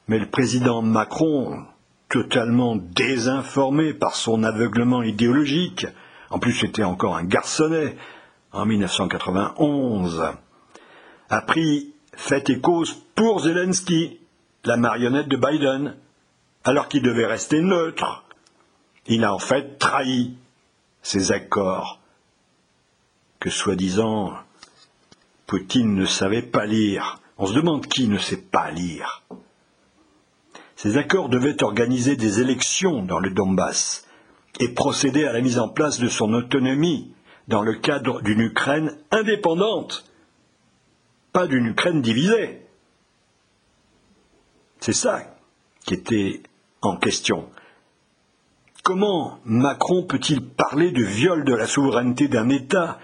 mais 0.07 0.19
le 0.19 0.29
président 0.29 0.83
Macron, 0.83 1.65
totalement 2.09 2.77
désinformé 2.77 3.93
par 3.95 4.15
son 4.15 4.43
aveuglement 4.43 5.03
idéologique, 5.03 5.87
en 6.31 6.39
plus 6.39 6.53
c'était 6.53 6.85
encore 6.85 7.17
un 7.17 7.25
garçonnet, 7.25 7.97
en 8.53 8.65
1991, 8.65 10.23
a 11.29 11.41
pris 11.43 11.93
fait 12.15 12.49
et 12.51 12.61
cause 12.61 12.95
pour 13.15 13.41
Zelensky, 13.41 14.19
la 14.65 14.77
marionnette 14.77 15.29
de 15.29 15.37
Biden, 15.37 15.97
alors 16.65 16.89
qu'il 16.89 17.03
devait 17.03 17.27
rester 17.27 17.61
neutre. 17.61 18.25
Il 19.07 19.25
a 19.25 19.33
en 19.33 19.39
fait 19.39 19.79
trahi 19.79 20.37
ces 21.03 21.33
accords 21.33 22.01
que 23.41 23.51
soi-disant 23.51 24.35
Poutine 25.47 25.95
ne 25.95 26.05
savait 26.05 26.43
pas 26.43 26.67
lire. 26.67 27.21
On 27.39 27.47
se 27.47 27.55
demande 27.55 27.87
qui 27.87 28.09
ne 28.09 28.19
sait 28.19 28.43
pas 28.43 28.71
lire. 28.71 29.23
Ces 30.79 30.97
accords 30.97 31.29
devaient 31.29 31.65
organiser 31.65 32.15
des 32.15 32.39
élections 32.39 33.03
dans 33.03 33.19
le 33.19 33.31
Donbass 33.31 34.07
et 34.61 34.69
procéder 34.69 35.25
à 35.25 35.33
la 35.33 35.41
mise 35.41 35.59
en 35.59 35.69
place 35.69 35.99
de 35.99 36.07
son 36.07 36.33
autonomie 36.33 37.13
dans 37.49 37.63
le 37.63 37.75
cadre 37.75 38.23
d'une 38.23 38.39
Ukraine 38.39 38.97
indépendante, 39.11 40.05
pas 41.33 41.49
d'une 41.49 41.67
Ukraine 41.67 42.01
divisée. 42.01 42.63
C'est 44.79 44.93
ça 44.93 45.37
qui 45.85 45.95
était 45.95 46.45
en 46.81 46.97
question. 46.97 47.49
Comment 48.85 49.41
Macron 49.45 50.05
peut-il 50.05 50.45
parler 50.45 50.93
de 50.93 51.03
viol 51.03 51.43
de 51.45 51.55
la 51.55 51.67
souveraineté 51.67 52.29
d'un 52.29 52.51
État 52.51 53.01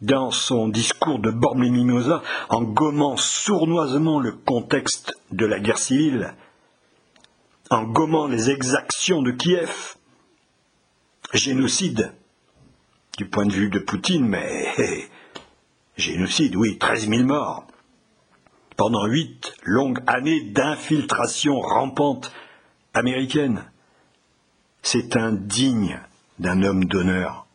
dans 0.00 0.30
son 0.30 0.68
discours 0.68 1.18
de 1.18 1.30
Bormes-les-Mimosas 1.30 2.22
en 2.48 2.62
gommant 2.62 3.16
sournoisement 3.16 4.20
le 4.20 4.32
contexte 4.32 5.12
de 5.30 5.46
la 5.46 5.60
guerre 5.60 5.78
civile, 5.78 6.34
en 7.70 7.84
gommant 7.84 8.26
les 8.26 8.50
exactions 8.50 9.22
de 9.22 9.30
Kiev, 9.30 9.96
génocide 11.32 12.12
du 13.18 13.28
point 13.28 13.46
de 13.46 13.52
vue 13.52 13.70
de 13.70 13.78
Poutine, 13.78 14.26
mais 14.26 14.74
génocide, 15.96 16.56
oui, 16.56 16.78
13 16.78 17.08
000 17.08 17.24
morts, 17.24 17.66
pendant 18.76 19.06
huit 19.06 19.52
longues 19.64 20.00
années 20.06 20.40
d'infiltration 20.40 21.60
rampante 21.60 22.32
américaine. 22.94 23.70
C'est 24.82 25.16
indigne 25.16 26.00
d'un 26.38 26.62
homme 26.62 26.86
d'honneur. 26.86 27.46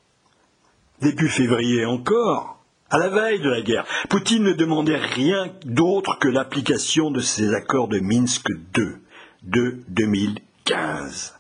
Début 1.02 1.28
février 1.28 1.86
encore, 1.86 2.64
à 2.90 2.98
la 2.98 3.10
veille 3.10 3.42
de 3.42 3.50
la 3.50 3.62
guerre, 3.62 3.86
Poutine 4.10 4.44
ne 4.44 4.54
demandait 4.54 4.96
rien 4.96 5.52
d'autre 5.66 6.18
que 6.20 6.30
l'application 6.30 7.12
de 7.12 7.20
ces 7.20 7.54
accords 7.54 7.90
de 7.90 8.00
Minsk 8.00 8.48
II 8.78 8.96
de 9.44 9.80
2015. 9.90 11.38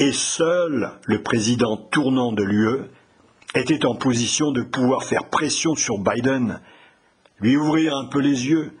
Et 0.00 0.10
seul 0.10 0.90
le 1.04 1.22
président 1.22 1.76
tournant 1.76 2.32
de 2.32 2.42
l'UE 2.42 2.90
était 3.54 3.86
en 3.86 3.94
position 3.94 4.50
de 4.50 4.62
pouvoir 4.62 5.04
faire 5.04 5.28
pression 5.30 5.76
sur 5.76 5.98
Biden, 5.98 6.60
lui 7.40 7.56
ouvrir 7.56 7.96
un 7.96 8.06
peu 8.06 8.18
les 8.18 8.48
yeux 8.48 8.72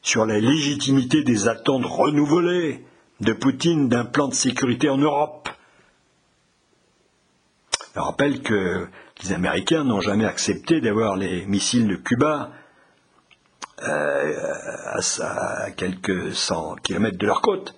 sur 0.00 0.24
la 0.24 0.40
légitimité 0.40 1.22
des 1.22 1.48
attentes 1.48 1.84
renouvelées 1.84 2.82
de 3.20 3.34
Poutine 3.34 3.90
d'un 3.90 4.06
plan 4.06 4.28
de 4.28 4.34
sécurité 4.34 4.88
en 4.88 4.96
Europe. 4.96 5.50
Je 7.94 8.00
rappelle 8.00 8.40
que 8.40 8.88
les 9.22 9.32
Américains 9.32 9.84
n'ont 9.84 10.00
jamais 10.00 10.24
accepté 10.24 10.80
d'avoir 10.80 11.16
les 11.16 11.44
missiles 11.46 11.88
de 11.88 11.96
Cuba 11.96 12.50
euh, 13.82 14.34
à, 15.22 15.70
quelques 15.72 16.34
cent 16.34 16.74
kilomètres 16.76 17.18
de 17.18 17.26
leur 17.26 17.40
côte. 17.40 17.74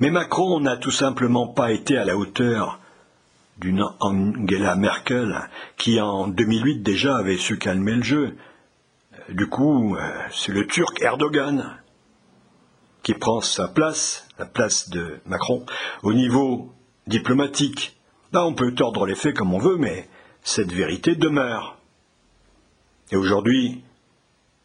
Mais 0.00 0.10
Macron 0.10 0.60
n'a 0.60 0.76
tout 0.76 0.90
simplement 0.90 1.46
pas 1.46 1.70
été 1.70 1.96
à 1.96 2.04
la 2.04 2.16
hauteur 2.16 2.80
d'une 3.58 3.84
Angela 4.00 4.74
Merkel 4.76 5.38
qui 5.76 6.00
en 6.00 6.26
2008 6.26 6.82
déjà 6.82 7.16
avait 7.16 7.36
su 7.36 7.58
calmer 7.58 7.96
le 7.96 8.02
jeu. 8.02 8.36
Du 9.28 9.46
coup, 9.46 9.96
euh, 9.96 10.00
c'est 10.32 10.52
le 10.52 10.66
Turc 10.66 11.00
Erdogan 11.00 11.78
qui 13.02 13.14
prend 13.14 13.40
sa 13.40 13.68
place, 13.68 14.26
la 14.38 14.46
place 14.46 14.88
de 14.88 15.20
Macron, 15.26 15.64
au 16.02 16.12
niveau 16.12 16.72
diplomatique, 17.06 17.96
Là, 18.32 18.46
on 18.46 18.54
peut 18.54 18.72
tordre 18.72 19.04
les 19.04 19.14
faits 19.14 19.36
comme 19.36 19.52
on 19.52 19.58
veut, 19.58 19.76
mais 19.76 20.08
cette 20.42 20.72
vérité 20.72 21.14
demeure. 21.14 21.76
Et 23.10 23.16
aujourd'hui, 23.16 23.82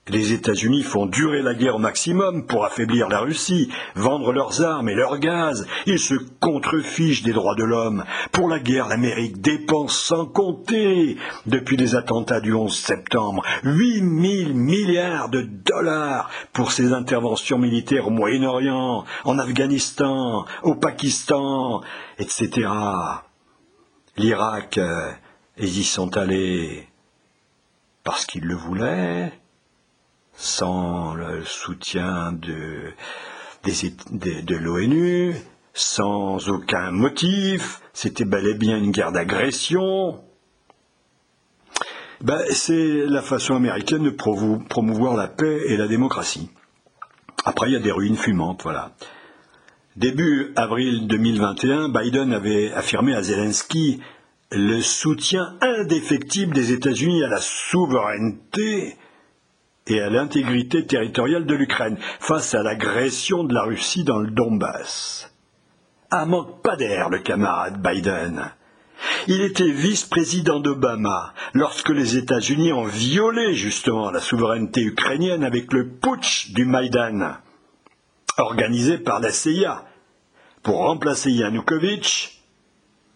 les 0.08 0.32
États-Unis 0.32 0.84
font 0.84 1.06
durer 1.06 1.42
la 1.42 1.54
guerre 1.54 1.76
au 1.76 1.80
maximum 1.80 2.46
pour 2.46 2.64
affaiblir 2.64 3.10
la 3.10 3.20
Russie, 3.20 3.70
vendre 3.96 4.32
leurs 4.32 4.64
armes 4.64 4.88
et 4.88 4.96
leurs 4.96 5.20
gaz. 5.20 5.68
Ils 5.86 6.00
se 6.00 6.14
contrefichent 6.40 7.24
des 7.24 7.34
droits 7.34 7.56
de 7.56 7.66
l'homme. 7.66 8.06
Pour 8.32 8.48
la 8.48 8.60
guerre, 8.60 8.88
l'Amérique 8.88 9.42
dépense 9.42 9.98
sans 9.98 10.26
compter, 10.26 11.18
depuis 11.46 11.76
les 11.76 11.96
attentats 11.96 12.40
du 12.40 12.54
11 12.54 12.74
septembre, 12.74 13.44
8 13.64 14.46
000 14.46 14.54
milliards 14.54 15.28
de 15.28 15.42
dollars 15.42 16.30
pour 16.54 16.72
ses 16.72 16.94
interventions 16.94 17.58
militaires 17.58 18.08
au 18.08 18.12
Moyen-Orient, 18.12 19.04
en 19.26 19.40
Afghanistan, 19.40 20.46
au 20.64 20.76
Pakistan, 20.76 21.82
etc 22.18 22.70
l'Irak, 24.18 24.78
euh, 24.78 25.12
ils 25.58 25.80
y 25.80 25.84
sont 25.84 26.18
allés 26.18 26.88
parce 28.04 28.26
qu'ils 28.26 28.46
le 28.46 28.56
voulaient, 28.56 29.32
sans 30.34 31.14
le 31.14 31.44
soutien 31.44 32.32
de, 32.32 32.94
de, 33.64 34.56
l'ONU, 34.56 35.36
sans 35.74 36.50
aucun 36.50 36.92
motif, 36.92 37.82
c'était 37.94 38.26
bel 38.26 38.48
et 38.48 38.54
bien 38.54 38.78
une 38.78 38.92
guerre 38.92 39.12
d'agression. 39.12 40.24
Ben, 42.22 42.40
c'est 42.50 43.06
la 43.06 43.22
façon 43.22 43.56
américaine 43.56 44.04
de 44.04 44.10
promouvoir 44.10 45.16
la 45.16 45.28
paix 45.28 45.64
et 45.68 45.78
la 45.78 45.88
démocratie. 45.88 46.50
Après, 47.46 47.68
il 47.70 47.74
y 47.74 47.76
a 47.76 47.80
des 47.80 47.92
ruines 47.92 48.18
fumantes, 48.18 48.64
voilà. 48.64 48.92
Début 49.98 50.54
avril 50.56 51.08
2021, 51.08 51.90
Biden 51.90 52.32
avait 52.32 52.72
affirmé 52.72 53.16
à 53.16 53.24
Zelensky 53.24 54.00
le 54.52 54.80
soutien 54.80 55.56
indéfectible 55.60 56.54
des 56.54 56.72
États-Unis 56.72 57.24
à 57.24 57.28
la 57.28 57.40
souveraineté 57.42 58.96
et 59.88 60.00
à 60.00 60.12
l'intégrité 60.12 60.86
territoriale 60.86 61.48
de 61.48 61.56
l'Ukraine 61.56 61.98
face 62.20 62.54
à 62.54 62.62
l'agression 62.62 63.44
de 63.44 63.56
la 63.56 63.64
Russie 63.64 64.04
dans 64.04 64.20
le 64.20 64.30
Donbass. 64.30 65.34
Ah, 66.12 66.28
manque 66.28 66.62
pas 66.62 66.76
d'air, 66.76 67.10
le 67.10 67.18
camarade 67.18 67.82
Biden. 67.82 68.52
Il 69.28 69.42
était 69.42 69.72
vice-président 69.72 70.60
d'Obama 70.60 71.34
lorsque 71.56 71.90
les 71.90 72.18
États-Unis 72.18 72.72
ont 72.72 72.86
violé 72.86 73.56
justement 73.56 74.12
la 74.12 74.20
souveraineté 74.20 74.84
ukrainienne 74.84 75.44
avec 75.44 75.74
le 75.74 75.90
putsch 75.90 76.52
du 76.52 76.66
Maïdan, 76.66 77.40
organisé 78.38 78.98
par 78.98 79.20
la 79.20 79.32
CIA, 79.32 79.86
pour 80.64 80.78
remplacer 80.78 81.32
Yanukovych, 81.32 82.42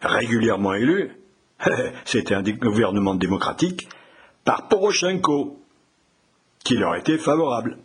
régulièrement 0.01 0.73
élu, 0.73 1.11
c'était 2.05 2.35
un 2.35 2.43
gouvernement 2.43 3.15
démocratique, 3.15 3.87
par 4.43 4.67
Poroshenko, 4.67 5.59
qui 6.63 6.75
leur 6.75 6.95
était 6.95 7.17
favorable. 7.17 7.77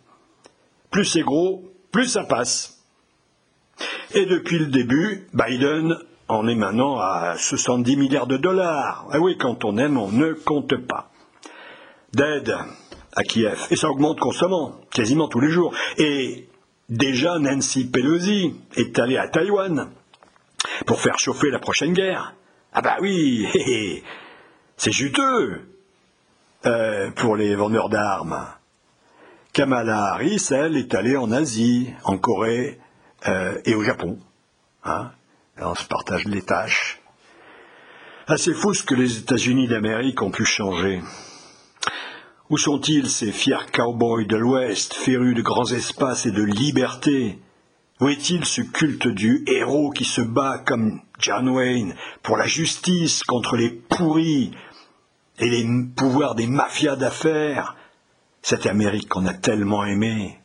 Plus 0.91 1.05
c'est 1.05 1.21
gros, 1.21 1.63
plus 1.91 2.07
ça 2.07 2.23
passe. 2.23 2.83
Et 4.13 4.25
depuis 4.25 4.59
le 4.59 4.67
début, 4.67 5.27
Biden 5.33 5.97
en 6.27 6.47
est 6.47 6.55
maintenant 6.55 6.99
à 6.99 7.35
70 7.37 7.97
milliards 7.97 8.27
de 8.27 8.37
dollars. 8.37 9.07
Ah 9.11 9.19
oui, 9.19 9.37
quand 9.37 9.65
on 9.65 9.77
aime, 9.77 9.97
on 9.97 10.11
ne 10.11 10.33
compte 10.33 10.75
pas. 10.75 11.11
D'aide 12.13 12.55
à 13.15 13.23
Kiev. 13.23 13.67
Et 13.69 13.75
ça 13.75 13.89
augmente 13.89 14.19
constamment, 14.19 14.75
quasiment 14.91 15.27
tous 15.27 15.39
les 15.39 15.49
jours. 15.49 15.73
Et 15.97 16.46
déjà, 16.89 17.39
Nancy 17.39 17.89
Pelosi 17.89 18.55
est 18.75 18.97
allée 18.99 19.17
à 19.17 19.27
Taïwan 19.27 19.89
pour 20.85 21.01
faire 21.01 21.17
chauffer 21.19 21.49
la 21.49 21.59
prochaine 21.59 21.93
guerre. 21.93 22.35
Ah 22.73 22.81
bah 22.81 22.97
oui, 23.01 23.47
c'est 24.77 24.91
juteux 24.91 25.61
euh, 26.65 27.11
pour 27.11 27.35
les 27.35 27.55
vendeurs 27.55 27.89
d'armes. 27.89 28.47
Kamala 29.53 30.13
Harris, 30.13 30.47
elle, 30.51 30.77
est 30.77 30.93
allée 30.93 31.17
en 31.17 31.31
Asie, 31.31 31.91
en 32.03 32.17
Corée 32.17 32.79
euh, 33.27 33.59
et 33.65 33.73
au 33.73 33.83
Japon. 33.83 34.19
Hein 34.83 35.11
on 35.59 35.75
se 35.75 35.85
partage 35.85 36.25
les 36.25 36.43
tâches. 36.43 36.99
Assez 38.27 38.53
fou 38.53 38.73
ce 38.73 38.83
que 38.83 38.93
les 38.93 39.19
États-Unis 39.19 39.67
d'Amérique 39.67 40.21
ont 40.21 40.31
pu 40.31 40.45
changer. 40.45 41.01
Où 42.49 42.57
sont-ils 42.57 43.09
ces 43.09 43.33
fiers 43.33 43.65
cowboys 43.73 44.25
de 44.25 44.37
l'Ouest, 44.37 44.93
férus 44.93 45.35
de 45.35 45.41
grands 45.41 45.69
espaces 45.69 46.25
et 46.25 46.31
de 46.31 46.43
liberté? 46.43 47.39
Où 47.99 48.07
est-il 48.07 48.45
ce 48.45 48.61
culte 48.61 49.09
du 49.09 49.43
héros 49.47 49.89
qui 49.89 50.05
se 50.05 50.21
bat 50.21 50.57
comme 50.59 51.01
John 51.19 51.49
Wayne 51.49 51.93
pour 52.23 52.37
la 52.37 52.45
justice 52.45 53.23
contre 53.23 53.57
les 53.57 53.69
pourris 53.69 54.51
et 55.39 55.49
les 55.49 55.67
pouvoirs 55.93 56.35
des 56.35 56.47
mafias 56.47 56.95
d'affaires? 56.95 57.75
Cette 58.41 58.65
Amérique 58.65 59.09
qu'on 59.09 59.25
a 59.25 59.33
tellement 59.33 59.83
aimée. 59.83 60.39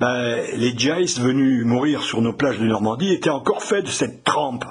Ben, 0.00 0.44
les 0.56 0.76
Jays 0.76 1.20
venus 1.20 1.64
mourir 1.64 2.02
sur 2.02 2.20
nos 2.20 2.32
plages 2.32 2.58
de 2.58 2.66
Normandie 2.66 3.12
étaient 3.12 3.30
encore 3.30 3.62
faits 3.62 3.84
de 3.84 3.90
cette 3.90 4.24
trempe, 4.24 4.64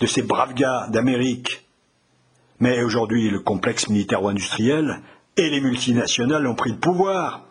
de 0.00 0.06
ces 0.06 0.22
braves 0.22 0.54
gars 0.54 0.88
d'Amérique. 0.90 1.63
Mais 2.64 2.82
aujourd'hui, 2.82 3.28
le 3.28 3.40
complexe 3.40 3.90
militaro-industriel 3.90 5.02
et 5.36 5.50
les 5.50 5.60
multinationales 5.60 6.46
ont 6.46 6.54
pris 6.54 6.70
le 6.70 6.78
pouvoir. 6.78 7.44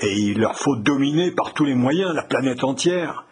Et 0.00 0.12
il 0.12 0.40
leur 0.40 0.58
faut 0.58 0.74
dominer 0.74 1.30
par 1.30 1.54
tous 1.54 1.64
les 1.64 1.76
moyens 1.76 2.12
la 2.12 2.24
planète 2.24 2.64
entière. 2.64 3.24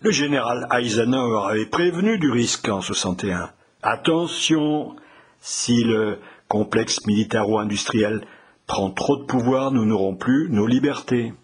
Le 0.00 0.10
général 0.10 0.66
Eisenhower 0.72 1.50
avait 1.50 1.66
prévenu 1.66 2.16
du 2.16 2.30
risque 2.30 2.70
en 2.70 2.80
61. 2.80 3.50
Attention, 3.82 4.96
si 5.42 5.84
le 5.84 6.18
complexe 6.48 7.04
militaro-industriel 7.04 8.24
prend 8.66 8.90
trop 8.92 9.18
de 9.18 9.24
pouvoir, 9.24 9.72
nous 9.72 9.84
n'aurons 9.84 10.16
plus 10.16 10.48
nos 10.48 10.66
libertés. 10.66 11.34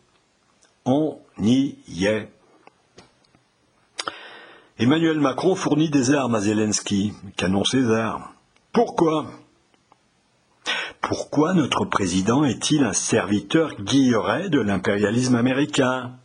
On 0.87 1.19
y 1.39 1.77
est. 2.07 2.31
Emmanuel 4.79 5.21
Macron 5.21 5.55
fournit 5.55 5.89
des 5.89 6.11
armes 6.11 6.35
à 6.35 6.41
Zelensky, 6.41 7.15
canon 7.39 7.65
César. 7.65 8.35
Pourquoi? 8.75 9.25
Pourquoi 11.01 11.55
notre 11.55 11.87
président 11.87 12.45
est-il 12.45 12.85
un 12.85 12.93
serviteur 12.93 13.81
guilleret 13.81 14.51
de 14.51 14.61
l'impérialisme 14.61 15.35
américain? 15.35 16.19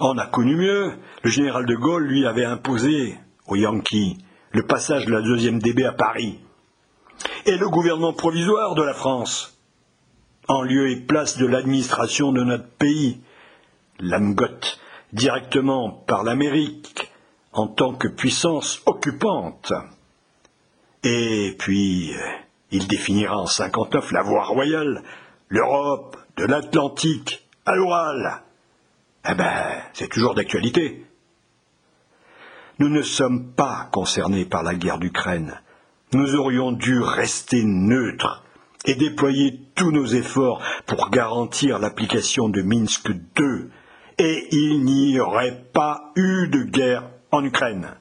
On 0.00 0.16
a 0.16 0.26
connu 0.26 0.56
mieux. 0.56 0.94
Le 1.22 1.30
général 1.30 1.66
de 1.66 1.74
Gaulle 1.74 2.06
lui 2.06 2.24
avait 2.24 2.46
imposé 2.46 3.18
aux 3.48 3.56
Yankees 3.56 4.16
le 4.52 4.66
passage 4.66 5.04
de 5.04 5.12
la 5.12 5.20
deuxième 5.20 5.58
DB 5.58 5.84
à 5.84 5.92
Paris 5.92 6.38
et 7.44 7.58
le 7.58 7.68
gouvernement 7.68 8.14
provisoire 8.14 8.74
de 8.74 8.82
la 8.82 8.94
France, 8.94 9.58
en 10.48 10.62
lieu 10.62 10.90
et 10.90 10.96
place 10.96 11.36
de 11.36 11.44
l'administration 11.44 12.32
de 12.32 12.42
notre 12.42 12.68
pays, 12.78 13.20
l'AMGOT, 14.00 14.78
directement 15.12 15.90
par 15.90 16.24
l'Amérique 16.24 17.12
en 17.52 17.66
tant 17.68 17.94
que 17.94 18.08
puissance 18.08 18.82
occupante. 18.86 19.72
Et 21.04 21.54
puis, 21.58 22.14
euh, 22.14 22.18
il 22.70 22.88
définira 22.88 23.36
en 23.36 23.46
59 23.46 24.12
la 24.12 24.22
voie 24.22 24.44
royale, 24.44 25.02
l'Europe, 25.48 26.16
de 26.36 26.44
l'Atlantique 26.44 27.46
à 27.66 27.74
l'Oural. 27.74 28.42
Eh 29.28 29.34
ben, 29.34 29.82
c'est 29.92 30.08
toujours 30.08 30.34
d'actualité. 30.34 31.04
Nous 32.78 32.88
ne 32.88 33.02
sommes 33.02 33.52
pas 33.52 33.88
concernés 33.92 34.44
par 34.44 34.62
la 34.62 34.74
guerre 34.74 34.98
d'Ukraine. 34.98 35.60
Nous 36.14 36.34
aurions 36.34 36.72
dû 36.72 37.00
rester 37.00 37.62
neutres 37.64 38.42
et 38.84 38.94
déployer 38.94 39.60
tous 39.74 39.92
nos 39.92 40.06
efforts 40.06 40.62
pour 40.86 41.10
garantir 41.10 41.78
l'application 41.78 42.48
de 42.48 42.62
Minsk 42.62 43.10
II 43.38 43.68
et 44.22 44.46
il 44.52 44.84
n'y 44.84 45.18
aurait 45.18 45.64
pas 45.72 46.12
eu 46.14 46.46
de 46.46 46.62
guerre 46.62 47.10
en 47.32 47.42
Ukraine. 47.42 47.96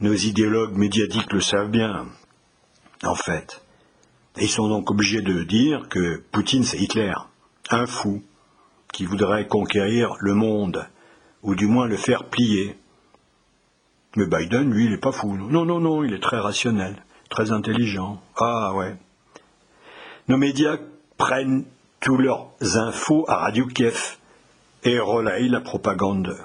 Nos 0.00 0.14
idéologues 0.14 0.74
médiatiques 0.74 1.32
le 1.34 1.42
savent 1.42 1.70
bien, 1.70 2.06
en 3.04 3.14
fait. 3.14 3.62
ils 4.38 4.48
sont 4.48 4.68
donc 4.68 4.90
obligés 4.90 5.20
de 5.20 5.44
dire 5.44 5.86
que 5.90 6.22
Poutine, 6.32 6.64
c'est 6.64 6.78
Hitler, 6.78 7.12
un 7.70 7.84
fou, 7.84 8.22
qui 8.90 9.04
voudrait 9.04 9.48
conquérir 9.48 10.14
le 10.18 10.34
monde, 10.34 10.86
ou 11.42 11.54
du 11.54 11.66
moins 11.66 11.86
le 11.86 11.98
faire 11.98 12.30
plier. 12.30 12.78
Mais 14.16 14.26
Biden, 14.26 14.72
lui, 14.72 14.86
il 14.86 14.92
n'est 14.92 14.98
pas 14.98 15.12
fou. 15.12 15.36
Non, 15.36 15.66
non, 15.66 15.78
non, 15.78 16.04
il 16.04 16.14
est 16.14 16.22
très 16.22 16.38
rationnel, 16.38 17.04
très 17.28 17.52
intelligent. 17.52 18.22
Ah 18.38 18.72
ouais. 18.74 18.96
Nos 20.28 20.38
médias 20.38 20.78
prennent 21.18 21.64
tous 22.00 22.16
leurs 22.16 22.48
infos 22.76 23.26
à 23.28 23.36
Radio 23.36 23.66
Kiev 23.66 24.16
et 24.84 24.98
relaye 24.98 25.48
la 25.48 25.60
propagande 25.60 26.36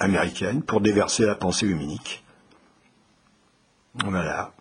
américaine 0.00 0.62
pour 0.62 0.80
déverser 0.80 1.26
la 1.26 1.34
pensée 1.34 1.66
huminique. 1.66 2.24
Voilà. 4.04 4.52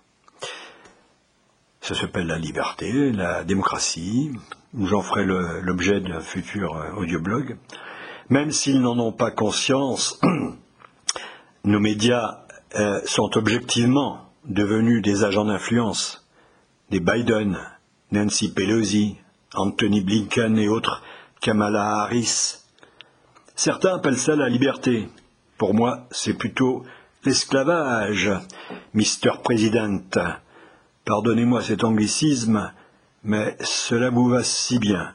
Ça 1.82 1.96
s'appelle 1.96 2.28
la 2.28 2.38
liberté, 2.38 3.12
la 3.12 3.43
démocratie. 3.43 4.32
J'en 4.80 5.02
ferai 5.02 5.26
l'objet 5.26 6.00
d'un 6.00 6.22
futur 6.22 6.78
euh, 6.78 6.91
audioblog. 6.93 7.58
Même 8.30 8.52
s'ils 8.52 8.80
n'en 8.80 8.98
ont 9.00 9.12
pas 9.12 9.32
conscience, 9.32 10.19
nos 11.65 11.80
médias 11.80 12.46
euh, 12.76 13.02
sont 13.06 13.38
objectivement 13.38 14.30
devenus 14.46 15.02
des 15.02 15.24
agents 15.24 15.46
d'influence. 15.46 16.26
Des 16.89 17.00
Biden, 17.00 17.60
Nancy 18.12 18.54
Pelosi, 18.54 19.17
Anthony 19.54 20.02
Blinken 20.02 20.58
et 20.58 20.69
autres, 20.69 21.04
Kamala 21.41 22.02
Harris. 22.02 22.62
Certains 23.56 23.96
appellent 23.96 24.18
ça 24.18 24.36
la 24.36 24.50
liberté. 24.50 25.08
Pour 25.58 25.74
moi, 25.74 26.08
c'est 26.12 26.34
plutôt 26.34 26.84
l'esclavage, 27.24 28.32
Mister 28.94 29.32
President. 29.44 30.18
Pardonnez-moi 31.06 31.62
cet 31.62 31.84
anglicisme, 31.84 32.72
mais 33.24 33.56
cela 33.62 34.10
vous 34.10 34.28
va 34.30 34.44
si 34.44 34.80
bien, 34.80 35.13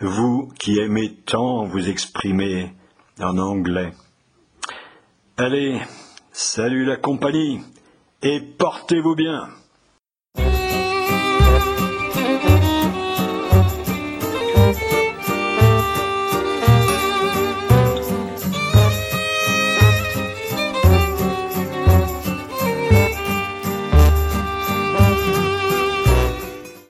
vous 0.00 0.52
qui 0.58 0.78
aimez 0.78 1.14
tant 1.14 1.64
vous 1.64 1.88
exprimer 1.88 2.74
en 3.20 3.38
anglais. 3.38 3.92
Allez, 5.36 5.80
salut 6.32 6.84
la 6.84 6.96
compagnie, 6.96 7.60
et 8.22 8.40
portez-vous 8.40 9.14
bien. 9.14 9.48